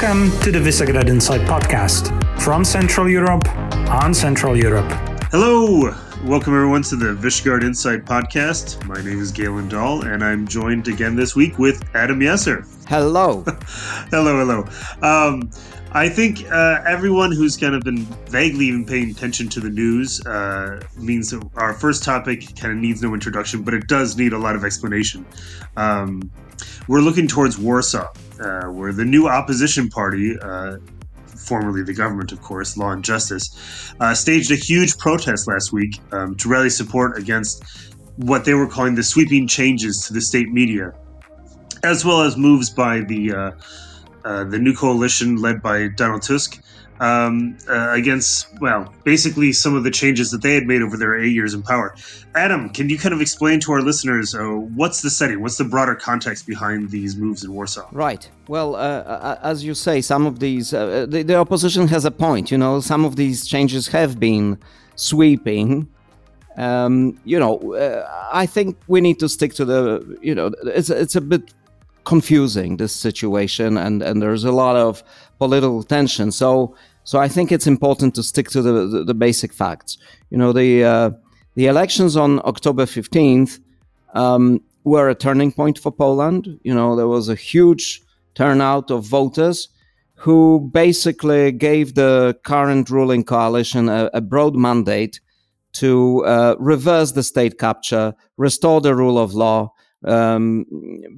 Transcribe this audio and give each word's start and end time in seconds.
Welcome 0.00 0.30
to 0.40 0.50
the 0.50 0.58
Visegrad 0.58 1.10
Insight 1.10 1.42
podcast 1.42 2.40
from 2.40 2.64
Central 2.64 3.06
Europe 3.06 3.46
on 3.90 4.14
Central 4.14 4.56
Europe. 4.56 4.90
Hello, 5.30 5.94
welcome 6.24 6.54
everyone 6.54 6.82
to 6.84 6.96
the 6.96 7.14
Visegrad 7.16 7.62
Insight 7.62 8.06
podcast. 8.06 8.82
My 8.86 9.02
name 9.02 9.20
is 9.20 9.30
Galan 9.30 9.68
Dall, 9.68 10.06
and 10.06 10.24
I'm 10.24 10.48
joined 10.48 10.88
again 10.88 11.16
this 11.16 11.36
week 11.36 11.58
with 11.58 11.84
Adam 11.94 12.18
Jasser. 12.18 12.66
Hello. 12.88 13.44
hello, 14.10 14.38
hello. 14.38 14.64
Um, 15.02 15.50
I 15.92 16.08
think 16.08 16.50
uh, 16.50 16.82
everyone 16.86 17.30
who's 17.30 17.58
kind 17.58 17.74
of 17.74 17.82
been 17.82 18.06
vaguely 18.30 18.64
even 18.66 18.86
paying 18.86 19.10
attention 19.10 19.50
to 19.50 19.60
the 19.60 19.68
news 19.68 20.24
uh, 20.24 20.80
means 20.96 21.30
that 21.32 21.46
our 21.56 21.74
first 21.74 22.04
topic 22.04 22.56
kind 22.58 22.72
of 22.72 22.78
needs 22.78 23.02
no 23.02 23.12
introduction, 23.12 23.64
but 23.64 23.74
it 23.74 23.86
does 23.86 24.16
need 24.16 24.32
a 24.32 24.38
lot 24.38 24.56
of 24.56 24.64
explanation. 24.64 25.26
Um, 25.76 26.30
we're 26.88 27.00
looking 27.00 27.28
towards 27.28 27.58
Warsaw, 27.58 28.08
uh, 28.40 28.64
where 28.66 28.92
the 28.92 29.04
new 29.04 29.28
opposition 29.28 29.88
party, 29.88 30.38
uh, 30.40 30.76
formerly 31.26 31.82
the 31.82 31.94
government, 31.94 32.32
of 32.32 32.40
course, 32.42 32.76
Law 32.76 32.90
and 32.90 33.04
Justice, 33.04 33.92
uh, 34.00 34.14
staged 34.14 34.50
a 34.50 34.56
huge 34.56 34.96
protest 34.98 35.48
last 35.48 35.72
week 35.72 35.98
um, 36.12 36.34
to 36.36 36.48
rally 36.48 36.70
support 36.70 37.18
against 37.18 37.64
what 38.16 38.44
they 38.44 38.54
were 38.54 38.66
calling 38.66 38.94
the 38.94 39.02
sweeping 39.02 39.46
changes 39.46 40.06
to 40.06 40.12
the 40.12 40.20
state 40.20 40.50
media, 40.50 40.92
as 41.82 42.04
well 42.04 42.22
as 42.22 42.36
moves 42.36 42.70
by 42.70 43.00
the 43.00 43.32
uh, 43.32 43.50
uh, 44.24 44.44
the 44.44 44.58
new 44.58 44.74
coalition 44.74 45.36
led 45.36 45.62
by 45.62 45.88
Donald 45.88 46.22
Tusk 46.22 46.62
um, 47.00 47.56
uh, 47.68 47.92
against, 47.92 48.46
well, 48.60 48.92
basically 49.04 49.52
some 49.52 49.74
of 49.74 49.84
the 49.84 49.90
changes 49.90 50.30
that 50.30 50.42
they 50.42 50.54
had 50.54 50.66
made 50.66 50.82
over 50.82 50.98
their 50.98 51.18
eight 51.18 51.32
years 51.32 51.54
in 51.54 51.62
power. 51.62 51.96
Adam, 52.34 52.68
can 52.68 52.90
you 52.90 52.98
kind 52.98 53.14
of 53.14 53.22
explain 53.22 53.58
to 53.60 53.72
our 53.72 53.80
listeners 53.80 54.34
uh, 54.34 54.44
what's 54.44 55.00
the 55.00 55.08
setting, 55.08 55.40
what's 55.40 55.56
the 55.56 55.64
broader 55.64 55.94
context 55.94 56.46
behind 56.46 56.90
these 56.90 57.16
moves 57.16 57.42
in 57.42 57.52
Warsaw? 57.52 57.88
Right. 57.90 58.30
Well, 58.48 58.76
uh, 58.76 58.78
uh 58.78 59.38
as 59.42 59.64
you 59.64 59.74
say, 59.74 60.02
some 60.02 60.26
of 60.26 60.40
these, 60.40 60.74
uh, 60.74 61.06
the, 61.08 61.22
the, 61.22 61.36
opposition 61.36 61.88
has 61.88 62.04
a 62.04 62.10
point. 62.10 62.50
You 62.50 62.58
know, 62.58 62.80
some 62.80 63.06
of 63.06 63.16
these 63.16 63.46
changes 63.46 63.88
have 63.88 64.20
been 64.20 64.58
sweeping. 64.94 65.88
Um, 66.58 67.18
you 67.24 67.38
know, 67.38 67.74
uh, 67.74 68.28
I 68.30 68.44
think 68.44 68.76
we 68.88 69.00
need 69.00 69.18
to 69.20 69.28
stick 69.28 69.54
to 69.54 69.64
the, 69.64 70.18
you 70.20 70.34
know, 70.34 70.52
it's, 70.64 70.90
it's 70.90 71.16
a 71.16 71.22
bit 71.22 71.54
confusing 72.04 72.76
this 72.78 72.94
situation 72.94 73.76
and 73.76 74.02
and 74.02 74.22
there's 74.22 74.44
a 74.44 74.50
lot 74.50 74.74
of 74.74 75.04
political 75.38 75.82
tension 75.82 76.32
so 76.32 76.74
so 77.10 77.18
I 77.18 77.26
think 77.26 77.50
it's 77.50 77.66
important 77.66 78.14
to 78.14 78.22
stick 78.22 78.50
to 78.50 78.62
the, 78.62 78.86
the, 78.86 79.02
the 79.02 79.14
basic 79.14 79.52
facts. 79.52 79.98
You 80.30 80.38
know, 80.38 80.52
the 80.52 80.84
uh, 80.84 81.10
the 81.56 81.66
elections 81.66 82.16
on 82.16 82.38
October 82.44 82.86
fifteenth 82.86 83.58
um, 84.14 84.60
were 84.84 85.08
a 85.08 85.16
turning 85.16 85.50
point 85.50 85.76
for 85.76 85.90
Poland. 85.90 86.60
You 86.62 86.72
know, 86.72 86.94
there 86.94 87.08
was 87.08 87.28
a 87.28 87.34
huge 87.34 88.00
turnout 88.36 88.92
of 88.92 89.04
voters 89.06 89.70
who 90.14 90.70
basically 90.72 91.50
gave 91.50 91.96
the 91.96 92.38
current 92.44 92.88
ruling 92.90 93.24
coalition 93.24 93.88
a, 93.88 94.08
a 94.14 94.20
broad 94.20 94.54
mandate 94.54 95.18
to 95.72 96.24
uh, 96.26 96.54
reverse 96.60 97.10
the 97.10 97.24
state 97.24 97.58
capture, 97.58 98.14
restore 98.36 98.80
the 98.80 98.94
rule 98.94 99.18
of 99.18 99.34
law, 99.34 99.72
um, 100.04 100.64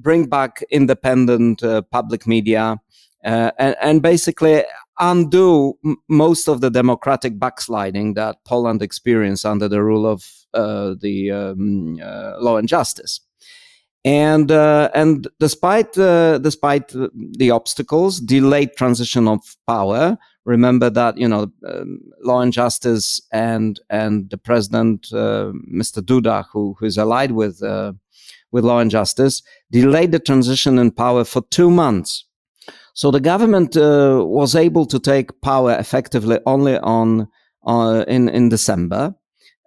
bring 0.01 0.25
back 0.25 0.63
independent 0.71 1.61
uh, 1.61 1.83
public 1.91 2.25
media, 2.25 2.79
uh, 3.23 3.51
and, 3.59 3.75
and, 3.79 4.01
basically 4.01 4.63
undo 4.99 5.77
m- 5.83 5.97
most 6.09 6.47
of 6.47 6.61
the 6.61 6.69
democratic 6.69 7.39
backsliding 7.39 8.13
that 8.15 8.37
Poland 8.45 8.81
experienced 8.81 9.45
under 9.45 9.67
the 9.67 9.83
rule 9.83 10.05
of 10.05 10.29
uh, 10.53 10.95
the 10.99 11.31
um, 11.31 11.99
uh, 12.01 12.33
law 12.39 12.57
and 12.57 12.67
justice. 12.67 13.21
And 14.05 14.51
uh, 14.51 14.89
and 14.93 15.27
despite 15.39 15.97
uh, 15.97 16.37
despite 16.39 16.89
the 16.89 17.51
obstacles, 17.51 18.19
delayed 18.19 18.75
transition 18.75 19.27
of 19.27 19.39
power. 19.65 20.17
Remember 20.45 20.89
that 20.89 21.17
you 21.17 21.27
know 21.29 21.49
um, 21.65 22.01
law 22.21 22.41
and 22.41 22.51
justice 22.51 23.21
and 23.31 23.79
and 23.89 24.29
the 24.29 24.37
president, 24.37 25.07
uh, 25.13 25.53
Mr. 25.73 26.01
Duda, 26.01 26.45
who 26.51 26.75
who 26.77 26.85
is 26.85 26.97
allied 26.97 27.31
with 27.31 27.61
with 28.51 28.65
law 28.65 28.79
and 28.79 28.91
justice, 28.91 29.41
delayed 29.71 30.11
the 30.11 30.19
transition 30.19 30.77
in 30.77 30.91
power 30.91 31.23
for 31.23 31.41
two 31.49 31.71
months 31.71 32.25
so 32.93 33.09
the 33.09 33.19
government 33.19 33.75
uh, 33.75 34.23
was 34.23 34.55
able 34.55 34.85
to 34.85 34.99
take 34.99 35.41
power 35.41 35.75
effectively 35.79 36.39
only 36.45 36.77
on 36.77 37.27
uh, 37.65 38.05
in 38.07 38.29
in 38.29 38.49
December, 38.49 39.15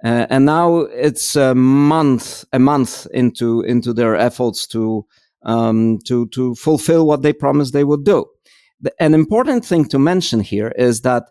uh, 0.05 0.27
and 0.31 0.47
now 0.47 0.79
it's 0.79 1.35
a 1.35 1.55
month 1.55 2.45
a 2.53 2.59
month 2.59 3.07
into 3.13 3.63
into 3.63 3.93
their 3.93 4.15
efforts 4.15 4.67
to 4.69 5.07
um, 5.43 5.99
to 6.07 6.29
to 6.29 6.55
fulfill 6.55 7.07
what 7.07 7.23
they 7.23 7.33
promised 7.33 7.73
they 7.73 7.85
would 7.85 8.05
do. 8.05 8.27
The, 8.81 8.93
an 9.01 9.15
important 9.15 9.65
thing 9.65 9.87
to 9.87 9.99
mention 9.99 10.41
here 10.41 10.73
is 10.77 11.01
that 11.01 11.25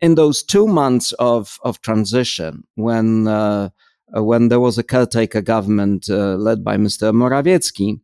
in 0.00 0.16
those 0.16 0.42
two 0.42 0.66
months 0.66 1.12
of 1.12 1.58
of 1.62 1.80
transition, 1.80 2.64
when 2.74 3.26
uh, 3.26 3.70
when 4.12 4.48
there 4.48 4.60
was 4.60 4.76
a 4.76 4.84
caretaker 4.84 5.40
government 5.40 6.10
uh, 6.10 6.34
led 6.36 6.62
by 6.62 6.76
Mr. 6.76 7.12
Morawiecki, 7.12 8.00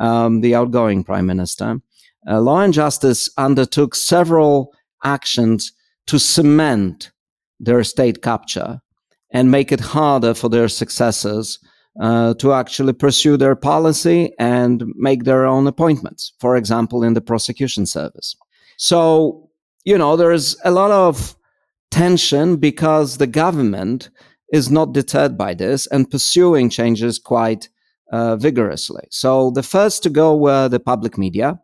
um, 0.00 0.42
the 0.42 0.54
outgoing 0.54 1.02
prime 1.02 1.26
minister 1.26 1.80
uh, 2.28 2.40
Law 2.40 2.60
and 2.60 2.72
Justice 2.72 3.28
undertook 3.36 3.94
several 3.94 4.72
actions 5.04 5.72
to 6.06 6.18
cement 6.18 7.10
their 7.58 7.84
state 7.84 8.22
capture 8.22 8.80
and 9.32 9.50
make 9.50 9.72
it 9.72 9.80
harder 9.80 10.34
for 10.34 10.48
their 10.48 10.68
successors 10.68 11.58
uh, 12.00 12.34
to 12.34 12.52
actually 12.52 12.92
pursue 12.92 13.36
their 13.36 13.56
policy 13.56 14.32
and 14.38 14.84
make 14.96 15.24
their 15.24 15.46
own 15.46 15.66
appointments, 15.66 16.32
for 16.40 16.56
example, 16.56 17.02
in 17.02 17.14
the 17.14 17.20
prosecution 17.20 17.86
service. 17.86 18.36
So, 18.76 19.50
you 19.84 19.98
know, 19.98 20.16
there's 20.16 20.56
a 20.64 20.70
lot 20.70 20.90
of 20.90 21.36
tension 21.90 22.56
because 22.56 23.18
the 23.18 23.26
government 23.26 24.10
is 24.52 24.70
not 24.70 24.92
deterred 24.92 25.36
by 25.36 25.54
this 25.54 25.86
and 25.88 26.10
pursuing 26.10 26.70
changes 26.70 27.18
quite 27.18 27.68
uh, 28.10 28.36
vigorously. 28.36 29.06
So, 29.10 29.50
the 29.50 29.62
first 29.62 30.02
to 30.04 30.10
go 30.10 30.36
were 30.36 30.68
the 30.68 30.80
public 30.80 31.18
media. 31.18 31.60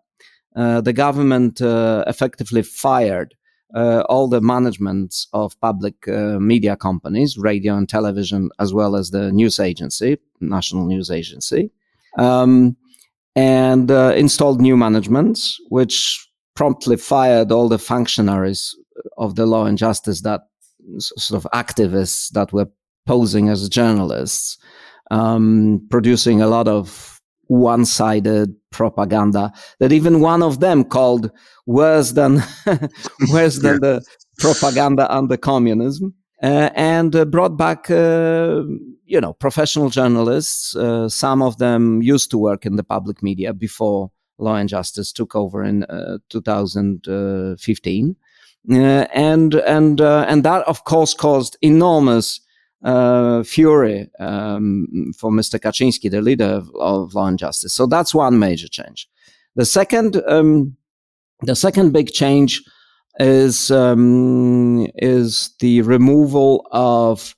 Uh, 0.59 0.81
the 0.81 0.93
government 0.93 1.63
uh, 1.63 2.03
effectively 2.09 2.63
fired 2.63 3.33
uh, 3.77 4.01
all 4.09 4.27
the 4.27 4.41
managements 4.41 5.29
of 5.33 5.59
public 5.61 5.95
media 6.07 6.75
companies, 6.75 7.39
radio 7.39 7.77
and 7.77 7.89
television, 7.89 8.51
as 8.59 8.75
well 8.75 8.97
as 8.97 9.11
the 9.11 9.31
news 9.31 9.61
agency, 9.61 10.19
national 10.41 10.87
news 10.87 11.13
agency, 11.13 11.71
um, 12.19 12.77
and 13.37 13.91
installed 13.91 14.61
new 14.61 14.77
managements, 14.77 15.61
which 15.69 16.29
promptly 16.57 16.97
fired 16.97 17.53
all 17.53 17.69
the 17.69 17.79
functionaries 17.79 18.75
of 19.17 19.37
the 19.37 19.47
law 19.47 19.65
and 19.65 19.79
justice 19.79 20.23
that 20.23 20.41
sort 20.99 21.45
of 21.45 21.49
activists 21.53 22.31
that 22.31 22.53
were 22.53 22.69
posing 23.07 23.49
as 23.49 23.69
journalists, 23.69 24.59
um, 25.13 25.87
producing 25.89 26.43
a 26.43 26.49
lot 26.49 26.67
of 26.67 27.18
one-sided 27.49 28.55
propaganda 28.71 29.53
that 29.81 29.93
even 29.93 30.21
one 30.21 30.43
of 30.43 30.61
them 30.61 30.85
called 30.85 31.31
worse 31.67 32.13
than 32.13 32.43
worse 33.33 33.59
than 33.59 33.81
the 33.81 34.03
propaganda 34.39 35.13
under 35.15 35.37
communism 35.37 36.15
uh, 36.43 36.71
and 36.75 37.17
uh, 37.17 37.25
brought 37.25 37.57
back 37.57 37.91
uh, 37.91 38.63
you 39.05 39.21
know 39.21 39.33
professional 39.33 39.91
journalists. 39.91 40.77
Uh, 40.77 41.09
some 41.09 41.43
of 41.43 41.59
them 41.59 42.03
used 42.03 42.31
to 42.31 42.39
work 42.39 42.65
in 42.65 42.77
the 42.77 42.85
public 42.85 43.23
media 43.23 43.53
before 43.53 44.11
law 44.39 44.55
and 44.55 44.69
justice 44.69 45.13
took 45.13 45.35
over 45.35 45.65
in 45.65 45.83
uh, 45.85 46.19
2015 46.29 48.17
uh, 48.71 48.75
and 48.75 49.55
and 49.55 50.01
and 50.01 50.45
that 50.45 50.63
of 50.69 50.85
course 50.85 51.13
caused 51.13 51.57
enormous 51.61 52.41
uh, 52.84 53.43
fury 53.43 54.09
um, 54.19 55.12
for 55.16 55.31
Mr. 55.31 55.59
Kaczynski, 55.59 56.11
the 56.11 56.22
leader 56.22 56.44
of, 56.44 56.71
of, 56.77 57.15
Law 57.15 57.27
and 57.27 57.39
Justice. 57.39 57.72
So 57.72 57.87
that's 57.87 58.15
one 58.15 58.39
major 58.39 58.69
change. 58.69 59.09
The 59.56 59.65
second, 59.65 60.23
um, 60.29 60.76
the 61.43 61.56
second 61.56 61.93
big 61.93 62.12
change 62.12 62.62
is 63.19 63.70
um, 63.70 64.87
is 64.97 65.50
the 65.58 65.82
removal 65.82 66.67
of 66.70 67.35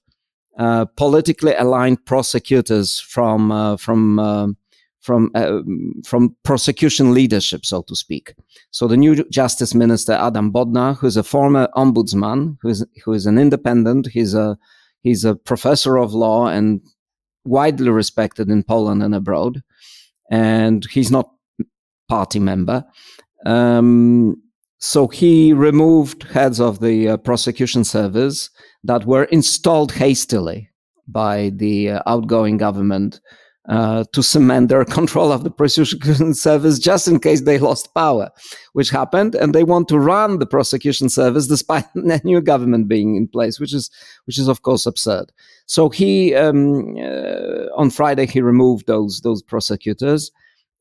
uh, 0.59 0.85
politically 0.97 1.55
aligned 1.55 2.05
prosecutors 2.05 3.01
from 3.01 3.51
uh, 3.51 3.79
from 3.79 4.19
uh, 4.19 4.49
from 5.01 5.31
uh, 5.35 5.61
from 6.05 6.37
prosecution 6.43 7.15
leadership, 7.15 7.65
so 7.65 7.83
to 7.83 7.97
speak. 7.97 8.35
So 8.71 8.87
the 8.87 8.97
new 8.97 9.25
Justice 9.31 9.75
Minister 9.75 10.13
Adam 10.13 10.53
Bodnar, 10.53 10.99
who 10.99 11.07
is 11.07 11.17
a 11.17 11.23
former 11.23 11.69
ombudsman, 11.75 12.59
who 12.61 12.69
is 12.69 12.85
who 13.05 13.15
is 13.15 13.25
an 13.25 13.39
independent, 13.39 14.09
he's 14.09 14.35
a 14.35 14.59
He's 15.03 15.25
a 15.25 15.35
professor 15.35 15.97
of 15.97 16.13
law 16.13 16.47
and 16.47 16.81
widely 17.45 17.91
respected 17.91 18.49
in 18.51 18.63
Poland 18.63 19.03
and 19.03 19.15
abroad. 19.15 19.63
And 20.31 20.85
he's 20.91 21.11
not 21.11 21.31
party 22.09 22.39
member. 22.39 22.85
Um, 23.47 24.37
so 24.79 25.09
he 25.09 25.53
removed 25.53 26.25
heads 26.25 26.61
of 26.61 26.81
the 26.81 27.11
uh, 27.11 27.17
prosecution 27.19 27.85
service 27.85 28.51
that 28.85 29.07
were 29.07 29.25
installed 29.25 29.93
hastily 29.93 30.71
by 31.07 31.51
the 31.55 31.91
uh, 31.91 32.03
outgoing 32.07 32.57
government 32.57 33.21
uh, 33.69 34.05
to 34.13 34.23
cement 34.23 34.69
their 34.69 34.85
control 34.99 35.31
of 35.33 35.45
the 35.45 35.51
prosecution 35.51 36.35
service 36.47 36.79
just 36.79 37.07
in 37.07 37.21
case 37.21 37.43
they 37.43 37.59
lost 37.59 37.95
power, 37.95 38.31
which 38.73 38.91
happened, 38.91 39.35
and 39.35 39.55
they 39.55 39.65
want 39.65 39.89
to 39.89 39.99
run 39.99 40.39
the 40.39 40.47
prosecution 40.47 41.09
service 41.09 41.47
despite 41.47 41.85
the 41.95 42.21
new 42.25 42.41
government 42.41 42.89
being 42.89 43.17
in 43.17 43.29
place, 43.29 43.61
which 43.61 43.75
is 43.75 43.91
which 44.25 44.39
is 44.39 44.49
of 44.49 44.63
course 44.63 44.87
absurd. 44.87 45.33
So 45.67 45.89
he 45.89 46.35
um, 46.35 46.97
uh, 46.97 47.67
on 47.77 47.91
Friday 47.91 48.27
he 48.27 48.41
removed 48.41 48.87
those 48.87 49.21
those 49.21 49.43
prosecutors, 49.43 50.31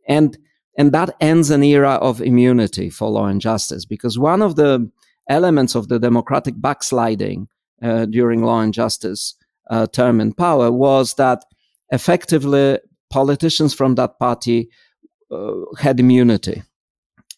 and 0.07 0.37
and 0.77 0.91
that 0.93 1.15
ends 1.19 1.49
an 1.51 1.63
era 1.63 1.95
of 1.95 2.21
immunity 2.21 2.89
for 2.89 3.09
law 3.09 3.25
and 3.25 3.41
justice 3.41 3.85
because 3.85 4.17
one 4.17 4.41
of 4.41 4.55
the 4.55 4.89
elements 5.27 5.75
of 5.75 5.89
the 5.89 5.99
democratic 5.99 6.59
backsliding 6.59 7.47
uh, 7.81 8.05
during 8.05 8.43
law 8.43 8.61
and 8.61 8.73
justice 8.73 9.35
uh, 9.69 9.85
term 9.87 10.19
in 10.19 10.33
power 10.33 10.71
was 10.71 11.13
that 11.15 11.43
effectively 11.91 12.79
politicians 13.09 13.73
from 13.73 13.95
that 13.95 14.19
party 14.19 14.69
uh, 15.31 15.51
had 15.77 15.99
immunity. 15.99 16.63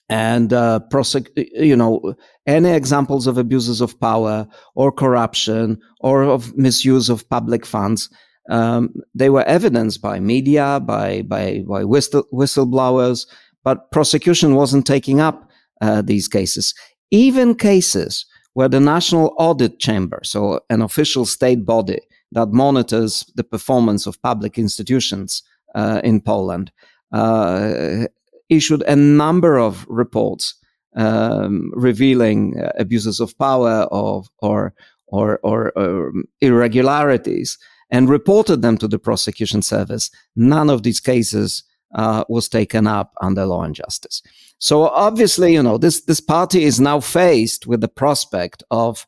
And 0.10 0.52
uh, 0.52 0.82
prosec- 0.92 1.32
you 1.36 1.76
know 1.76 2.16
any 2.46 2.72
examples 2.72 3.28
of 3.28 3.38
abuses 3.38 3.80
of 3.80 3.98
power 4.00 4.46
or 4.76 4.92
corruption 4.92 5.80
or 6.02 6.24
of 6.24 6.56
misuse 6.58 7.10
of 7.10 7.30
public 7.30 7.66
funds 7.66 8.10
um, 8.50 8.94
they 9.14 9.30
were 9.30 9.44
evidenced 9.44 10.02
by 10.02 10.20
media 10.20 10.80
by 10.84 11.22
by, 11.22 11.64
by 11.68 11.84
whistle- 11.84 12.28
whistleblowers 12.34 13.28
but 13.64 13.92
prosecution 13.92 14.56
wasn't 14.56 14.88
taking 14.88 15.20
up 15.20 15.50
uh, 15.82 16.02
these 16.02 16.28
cases. 16.28 16.74
Even 17.12 17.54
cases 17.56 18.26
where 18.54 18.68
the 18.68 18.80
national 18.80 19.34
audit 19.38 19.80
chamber 19.80 20.20
so 20.24 20.60
an 20.70 20.82
official 20.82 21.26
state 21.26 21.66
body 21.66 22.00
that 22.32 22.52
monitors 22.52 23.26
the 23.36 23.44
performance 23.44 24.08
of 24.08 24.22
public 24.22 24.58
institutions 24.58 25.44
uh, 25.76 26.02
in 26.04 26.22
Poland, 26.22 26.72
uh, 27.12 28.06
issued 28.50 28.84
a 28.84 28.96
number 28.96 29.58
of 29.58 29.86
reports 29.88 30.56
um, 30.96 31.72
revealing 31.74 32.60
uh, 32.60 32.72
abuses 32.78 33.20
of 33.20 33.38
power 33.38 33.88
of, 33.92 34.30
or, 34.40 34.74
or, 35.08 35.40
or, 35.44 35.72
or, 35.78 36.12
irregularities 36.42 37.58
and 37.90 38.10
reported 38.10 38.62
them 38.62 38.78
to 38.78 38.88
the 38.88 39.00
prosecution 39.00 39.62
service. 39.62 40.10
None 40.36 40.70
of 40.70 40.84
these 40.84 41.00
cases 41.00 41.64
uh, 41.96 42.24
was 42.30 42.50
taken 42.50 42.88
up 42.88 43.14
under 43.22 43.46
law 43.46 43.64
and 43.64 43.76
justice. 43.76 44.22
So 44.60 44.88
obviously, 44.88 45.54
you 45.54 45.64
know, 45.64 45.78
this, 45.78 46.02
this 46.02 46.22
party 46.22 46.64
is 46.64 46.80
now 46.80 47.00
faced 47.00 47.68
with 47.68 47.82
the 47.82 47.88
prospect 47.88 48.64
of 48.72 49.06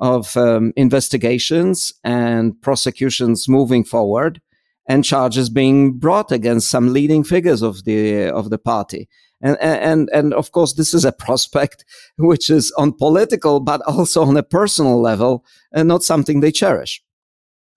of 0.00 0.36
um, 0.36 0.72
investigations 0.76 1.92
and 2.04 2.60
prosecutions 2.62 3.48
moving 3.48 3.84
forward 3.84 4.40
and 4.88 5.04
charges 5.04 5.50
being 5.50 5.92
brought 5.92 6.32
against 6.32 6.68
some 6.68 6.92
leading 6.92 7.22
figures 7.22 7.62
of 7.62 7.84
the 7.84 8.28
of 8.28 8.50
the 8.50 8.58
party. 8.58 9.08
And 9.42 9.56
and 9.60 10.08
and 10.12 10.34
of 10.34 10.52
course 10.52 10.74
this 10.74 10.92
is 10.94 11.04
a 11.04 11.12
prospect 11.12 11.84
which 12.16 12.50
is 12.50 12.72
on 12.72 12.92
political 12.92 13.60
but 13.60 13.80
also 13.86 14.22
on 14.24 14.36
a 14.36 14.42
personal 14.42 15.00
level 15.00 15.44
and 15.72 15.88
not 15.88 16.02
something 16.02 16.40
they 16.40 16.52
cherish 16.52 17.02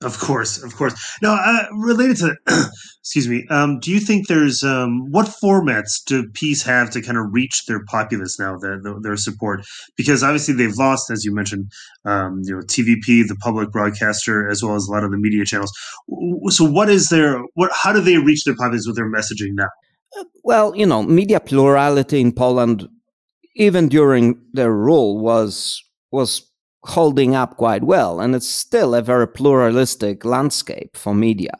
of 0.03 0.19
course, 0.19 0.61
of 0.61 0.75
course. 0.75 0.94
Now, 1.21 1.33
uh, 1.35 1.65
related 1.73 2.17
to, 2.17 2.35
excuse 3.00 3.27
me, 3.27 3.45
um, 3.50 3.79
do 3.79 3.91
you 3.91 4.00
think 4.00 4.27
there's 4.27 4.63
um, 4.63 5.09
what 5.11 5.27
formats 5.44 6.03
do 6.05 6.27
PiS 6.29 6.63
have 6.63 6.89
to 6.91 7.01
kind 7.01 7.17
of 7.17 7.25
reach 7.31 7.65
their 7.65 7.83
populace 7.85 8.38
now, 8.39 8.57
their, 8.57 8.81
their 9.01 9.17
support? 9.17 9.65
Because 9.95 10.23
obviously 10.23 10.53
they've 10.53 10.75
lost, 10.75 11.09
as 11.09 11.23
you 11.23 11.33
mentioned, 11.33 11.71
um, 12.05 12.41
you 12.44 12.55
know, 12.55 12.61
TVP, 12.61 13.27
the 13.27 13.38
public 13.41 13.71
broadcaster, 13.71 14.47
as 14.50 14.63
well 14.63 14.75
as 14.75 14.88
a 14.88 14.91
lot 14.91 15.03
of 15.03 15.11
the 15.11 15.17
media 15.17 15.45
channels. 15.45 15.71
So, 16.50 16.65
what 16.65 16.89
is 16.89 17.09
their 17.09 17.41
what? 17.53 17.71
How 17.73 17.94
do 17.94 18.01
they 18.01 18.17
reach 18.17 18.44
their 18.44 18.55
populace 18.55 18.85
with 18.85 18.95
their 18.95 19.11
messaging 19.11 19.53
now? 19.53 19.69
Well, 20.44 20.75
you 20.75 20.85
know, 20.85 21.03
media 21.03 21.39
plurality 21.39 22.21
in 22.21 22.33
Poland, 22.33 22.88
even 23.55 23.88
during 23.88 24.39
their 24.53 24.71
rule, 24.71 25.19
was 25.19 25.81
was 26.11 26.50
holding 26.85 27.35
up 27.35 27.57
quite 27.57 27.83
well, 27.83 28.19
and 28.19 28.35
it's 28.35 28.50
still 28.50 28.94
a 28.94 29.01
very 29.01 29.27
pluralistic 29.27 30.25
landscape 30.25 30.97
for 30.97 31.13
media. 31.13 31.57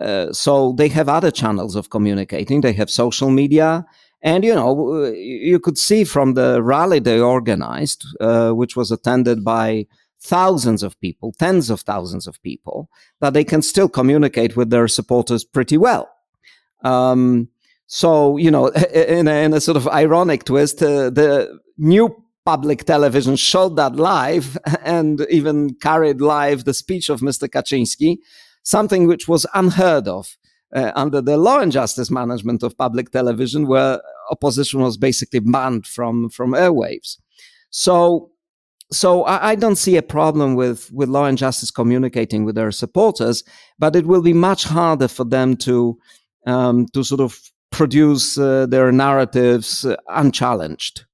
Uh, 0.00 0.32
so 0.32 0.72
they 0.72 0.88
have 0.88 1.08
other 1.08 1.30
channels 1.30 1.76
of 1.76 1.90
communicating. 1.90 2.60
They 2.60 2.72
have 2.72 2.90
social 2.90 3.30
media, 3.30 3.86
and 4.22 4.44
you 4.44 4.54
know 4.54 5.04
you 5.06 5.60
could 5.60 5.78
see 5.78 6.04
from 6.04 6.34
the 6.34 6.62
rally 6.62 6.98
they 6.98 7.20
organized, 7.20 8.04
uh, 8.20 8.50
which 8.50 8.76
was 8.76 8.90
attended 8.90 9.44
by 9.44 9.86
thousands 10.20 10.82
of 10.82 11.00
people, 11.00 11.32
tens 11.38 11.70
of 11.70 11.82
thousands 11.82 12.26
of 12.26 12.42
people, 12.42 12.90
that 13.20 13.32
they 13.32 13.44
can 13.44 13.62
still 13.62 13.88
communicate 13.88 14.56
with 14.56 14.70
their 14.70 14.88
supporters 14.88 15.44
pretty 15.44 15.78
well. 15.78 16.10
Um, 16.82 17.48
so 17.86 18.36
you 18.36 18.50
know, 18.50 18.66
in 18.94 19.28
a, 19.28 19.44
in 19.44 19.54
a, 19.54 19.60
sort 19.60 19.76
of 19.76 19.86
ironic 19.88 20.44
twist, 20.44 20.82
uh, 20.82 21.10
the 21.10 21.60
new 21.78 22.24
public 22.46 22.84
television 22.84 23.36
showed 23.36 23.76
that 23.76 23.96
live 23.96 24.56
and 24.82 25.26
even 25.28 25.74
carried 25.74 26.20
live 26.20 26.64
the 26.64 26.72
speech 26.72 27.10
of 27.10 27.20
Mr. 27.20 27.48
Kaczynski, 27.48 28.18
something 28.62 29.06
which 29.06 29.28
was 29.28 29.44
unheard 29.52 30.08
of 30.08 30.38
uh, 30.74 30.92
under 30.94 31.20
the 31.20 31.36
law 31.36 31.58
and 31.58 31.72
justice 31.72 32.10
management 32.10 32.62
of 32.62 32.78
public 32.78 33.10
television, 33.10 33.66
where 33.66 34.00
opposition 34.30 34.80
was 34.80 34.96
basically 34.96 35.40
banned 35.40 35.86
from, 35.86 36.30
from 36.30 36.52
airwaves. 36.52 37.18
So, 37.70 38.30
so 38.92 39.24
I, 39.24 39.50
I 39.50 39.54
don't 39.56 39.76
see 39.76 39.96
a 39.96 40.02
problem 40.02 40.54
with, 40.54 40.90
with 40.92 41.08
law 41.08 41.26
and 41.26 41.36
justice 41.36 41.70
communicating 41.70 42.44
with 42.44 42.54
their 42.54 42.70
supporters, 42.70 43.42
but 43.78 43.96
it 43.96 44.06
will 44.06 44.22
be 44.22 44.32
much 44.32 44.64
harder 44.64 45.08
for 45.08 45.24
them 45.24 45.56
to 45.58 45.98
um, 46.46 46.86
to 46.94 47.02
sort 47.02 47.20
of 47.20 47.40
produce 47.70 48.38
uh, 48.38 48.66
their 48.66 48.92
narratives 48.92 49.84
uh, 49.84 49.96
unchallenged. 50.08 51.04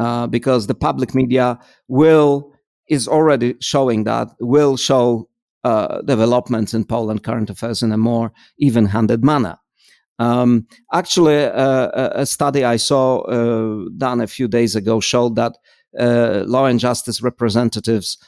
Uh, 0.00 0.26
because 0.26 0.66
the 0.66 0.74
public 0.74 1.14
media 1.14 1.56
will 1.86 2.52
is 2.88 3.06
already 3.06 3.54
showing 3.60 4.02
that 4.02 4.26
will 4.40 4.76
show 4.76 5.28
uh, 5.62 6.02
developments 6.02 6.74
in 6.74 6.84
Poland 6.84 7.22
current 7.22 7.48
affairs 7.48 7.80
in 7.80 7.92
a 7.92 7.96
more 7.96 8.32
even-handed 8.58 9.24
manner. 9.24 9.56
Um, 10.18 10.66
actually, 10.92 11.44
uh, 11.44 12.10
a 12.12 12.26
study 12.26 12.64
I 12.64 12.76
saw 12.76 13.20
uh, 13.20 13.88
done 13.96 14.20
a 14.20 14.26
few 14.26 14.48
days 14.48 14.74
ago 14.74 14.98
showed 14.98 15.36
that 15.36 15.58
uh, 15.96 16.42
law 16.44 16.66
and 16.66 16.80
justice 16.80 17.22
representatives 17.22 18.18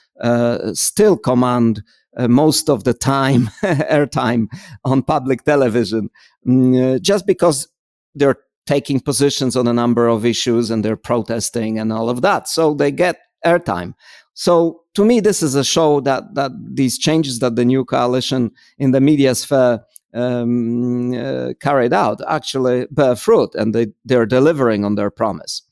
still 0.73 1.17
command 1.17 1.83
most 2.17 2.71
of 2.71 2.85
the 2.85 2.95
time 2.95 3.51
airtime 3.63 4.47
on 4.85 5.03
public 5.03 5.43
television, 5.43 6.11
mm, 6.47 7.01
just 7.03 7.27
because 7.27 7.69
they're 8.15 8.39
taking 8.67 9.01
positions 9.01 9.57
on 9.57 9.67
a 9.67 9.73
number 9.73 10.09
of 10.09 10.27
issues 10.27 10.71
and 10.71 10.85
they're 10.85 10.97
protesting 10.97 11.79
and 11.79 11.93
all 11.93 12.11
of 12.11 12.23
that. 12.23 12.49
So 12.49 12.75
they 12.75 12.91
get 12.91 13.17
airtime. 13.44 13.94
So 14.35 14.82
to 14.94 15.05
me, 15.05 15.20
this 15.20 15.43
is 15.43 15.55
a 15.55 15.65
show 15.65 16.01
that 16.01 16.35
that 16.35 16.53
these 16.75 16.99
changes 16.99 17.39
that 17.39 17.56
the 17.56 17.65
new 17.65 17.85
coalition 17.85 18.51
in 18.79 18.91
the 18.91 19.01
media 19.01 19.35
sphere 19.35 19.81
um, 20.15 21.13
uh, 21.15 21.53
carried 21.61 21.93
out 21.93 22.20
actually 22.29 22.87
bear 22.91 23.17
fruit, 23.17 23.55
and 23.55 23.75
they 23.75 23.87
they're 24.05 24.27
delivering 24.27 24.85
on 24.85 24.94
their 24.94 25.11
promise. 25.11 25.63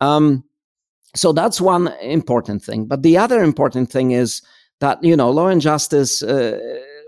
Um, 0.00 0.44
so 1.16 1.32
that's 1.32 1.60
one 1.60 1.88
important 2.02 2.62
thing. 2.62 2.86
But 2.86 3.02
the 3.02 3.16
other 3.16 3.42
important 3.42 3.90
thing 3.90 4.12
is 4.12 4.42
that 4.80 5.02
you 5.02 5.16
know 5.16 5.30
law 5.30 5.48
and 5.48 5.60
justice 5.60 6.22
uh, 6.22 6.58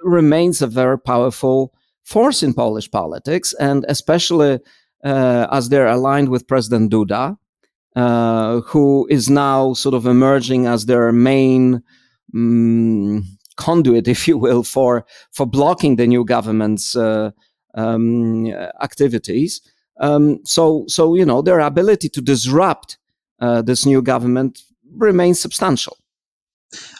remains 0.02 0.62
a 0.62 0.66
very 0.66 0.98
powerful 0.98 1.72
force 2.02 2.42
in 2.42 2.54
Polish 2.54 2.90
politics, 2.90 3.52
and 3.60 3.84
especially 3.88 4.60
as 5.08 5.68
they're 5.68 5.86
aligned 5.86 6.28
with 6.28 6.46
President 6.46 6.92
Duda, 6.92 7.36
uh, 7.96 8.60
who 8.60 9.06
is 9.10 9.30
now 9.30 9.72
sort 9.72 9.94
of 9.94 10.06
emerging 10.06 10.66
as 10.66 10.86
their 10.86 11.12
main 11.12 11.82
um, 12.34 13.24
conduit, 13.56 14.08
if 14.14 14.28
you 14.28 14.38
will, 14.38 14.62
for 14.62 15.04
for 15.32 15.46
blocking 15.46 15.96
the 15.96 16.06
new 16.06 16.24
government's 16.24 16.94
uh, 16.96 17.30
um, 17.74 18.46
activities. 18.82 19.60
Um, 19.98 20.40
so, 20.44 20.84
so 20.88 21.14
you 21.14 21.24
know, 21.24 21.42
their 21.42 21.60
ability 21.60 22.08
to 22.10 22.20
disrupt 22.20 22.98
uh, 23.40 23.62
this 23.62 23.86
new 23.86 24.02
government 24.02 24.62
remains 24.92 25.40
substantial. 25.40 25.96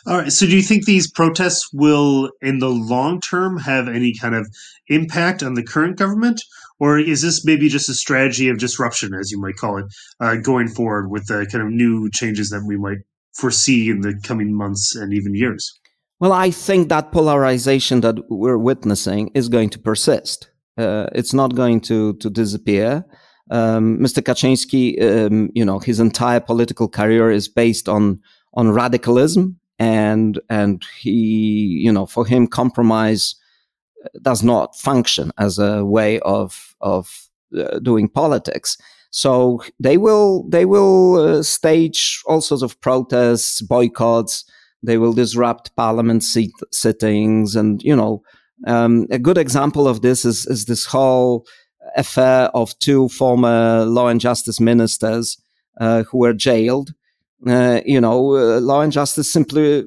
All 0.07 0.19
right. 0.19 0.33
So, 0.33 0.47
do 0.47 0.57
you 0.57 0.63
think 0.63 0.85
these 0.85 1.11
protests 1.11 1.69
will, 1.73 2.31
in 2.41 2.61
the 2.61 2.71
long 2.71 3.21
term, 3.21 3.59
have 3.59 3.89
any 3.89 4.15
kind 4.15 4.35
of 4.35 4.49
impact 4.89 5.43
on 5.43 5.55
the 5.55 5.63
current 5.63 5.99
government, 5.99 6.43
or 6.79 6.99
is 6.99 7.23
this 7.23 7.45
maybe 7.45 7.69
just 7.69 7.89
a 7.89 7.95
strategy 7.95 8.49
of 8.49 8.59
disruption, 8.59 9.15
as 9.15 9.31
you 9.31 9.41
might 9.41 9.57
call 9.57 9.79
it, 9.79 9.87
uh, 10.21 10.37
going 10.37 10.69
forward 10.69 11.11
with 11.11 11.27
the 11.27 11.47
kind 11.51 11.65
of 11.65 11.71
new 11.71 12.11
changes 12.11 12.51
that 12.51 12.65
we 12.67 12.77
might 12.77 12.99
foresee 13.35 13.91
in 13.91 14.01
the 14.01 14.19
coming 14.23 14.55
months 14.55 14.95
and 14.95 15.13
even 15.13 15.35
years? 15.35 15.79
Well, 16.19 16.33
I 16.33 16.51
think 16.51 16.89
that 16.89 17.13
polarization 17.13 18.01
that 18.01 18.31
we're 18.31 18.59
witnessing 18.59 19.31
is 19.35 19.49
going 19.49 19.71
to 19.71 19.79
persist. 19.79 20.51
Uh, 20.79 21.07
it's 21.13 21.35
not 21.35 21.55
going 21.55 21.81
to 21.83 22.15
to 22.15 22.31
disappear. 22.31 23.05
Um, 23.51 23.99
Mr. 23.99 24.23
Kaczynski, 24.23 25.01
um, 25.03 25.51
you 25.55 25.65
know, 25.65 25.79
his 25.79 26.01
entire 26.01 26.41
political 26.41 26.89
career 26.89 27.31
is 27.31 27.49
based 27.49 27.89
on 27.89 28.21
on 28.55 28.73
radicalism, 28.73 29.59
and 29.79 30.41
and 30.49 30.85
he, 31.01 31.81
you 31.85 31.93
know, 31.93 32.07
for 32.07 32.27
him, 32.27 32.47
compromise 32.47 33.35
does 34.23 34.43
not 34.43 34.77
function 34.77 35.33
as 35.39 35.59
a 35.59 35.85
way 35.85 36.21
of 36.21 36.75
of 36.81 37.29
uh, 37.57 37.79
doing 37.81 38.09
politics. 38.09 38.77
So 39.11 39.63
they 39.81 39.97
will 39.97 40.49
they 40.49 40.65
will 40.65 41.17
uh, 41.17 41.43
stage 41.43 42.23
all 42.27 42.41
sorts 42.41 42.63
of 42.63 42.81
protests, 42.81 43.63
boycotts. 43.63 44.45
They 44.83 44.99
will 44.99 45.13
disrupt 45.13 45.75
parliament 45.75 46.23
seat, 46.23 46.53
sittings, 46.71 47.57
and 47.57 47.83
you 47.83 47.97
know 47.97 48.23
um, 48.67 49.07
a 49.11 49.19
good 49.19 49.39
example 49.39 49.89
of 49.89 50.03
this 50.03 50.25
is 50.25 50.47
is 50.47 50.65
this 50.67 50.87
whole 50.87 51.47
affair 51.97 52.51
of 52.55 52.79
two 52.79 53.09
former 53.09 53.85
law 53.85 54.09
and 54.09 54.21
justice 54.21 54.61
ministers 54.61 55.41
uh, 55.81 56.03
who 56.05 56.19
were 56.19 56.35
jailed. 56.35 56.93
Uh, 57.47 57.81
you 57.85 58.01
know, 58.01 58.35
uh, 58.35 58.61
law 58.61 58.81
and 58.81 58.93
justice 58.93 59.31
simply 59.31 59.85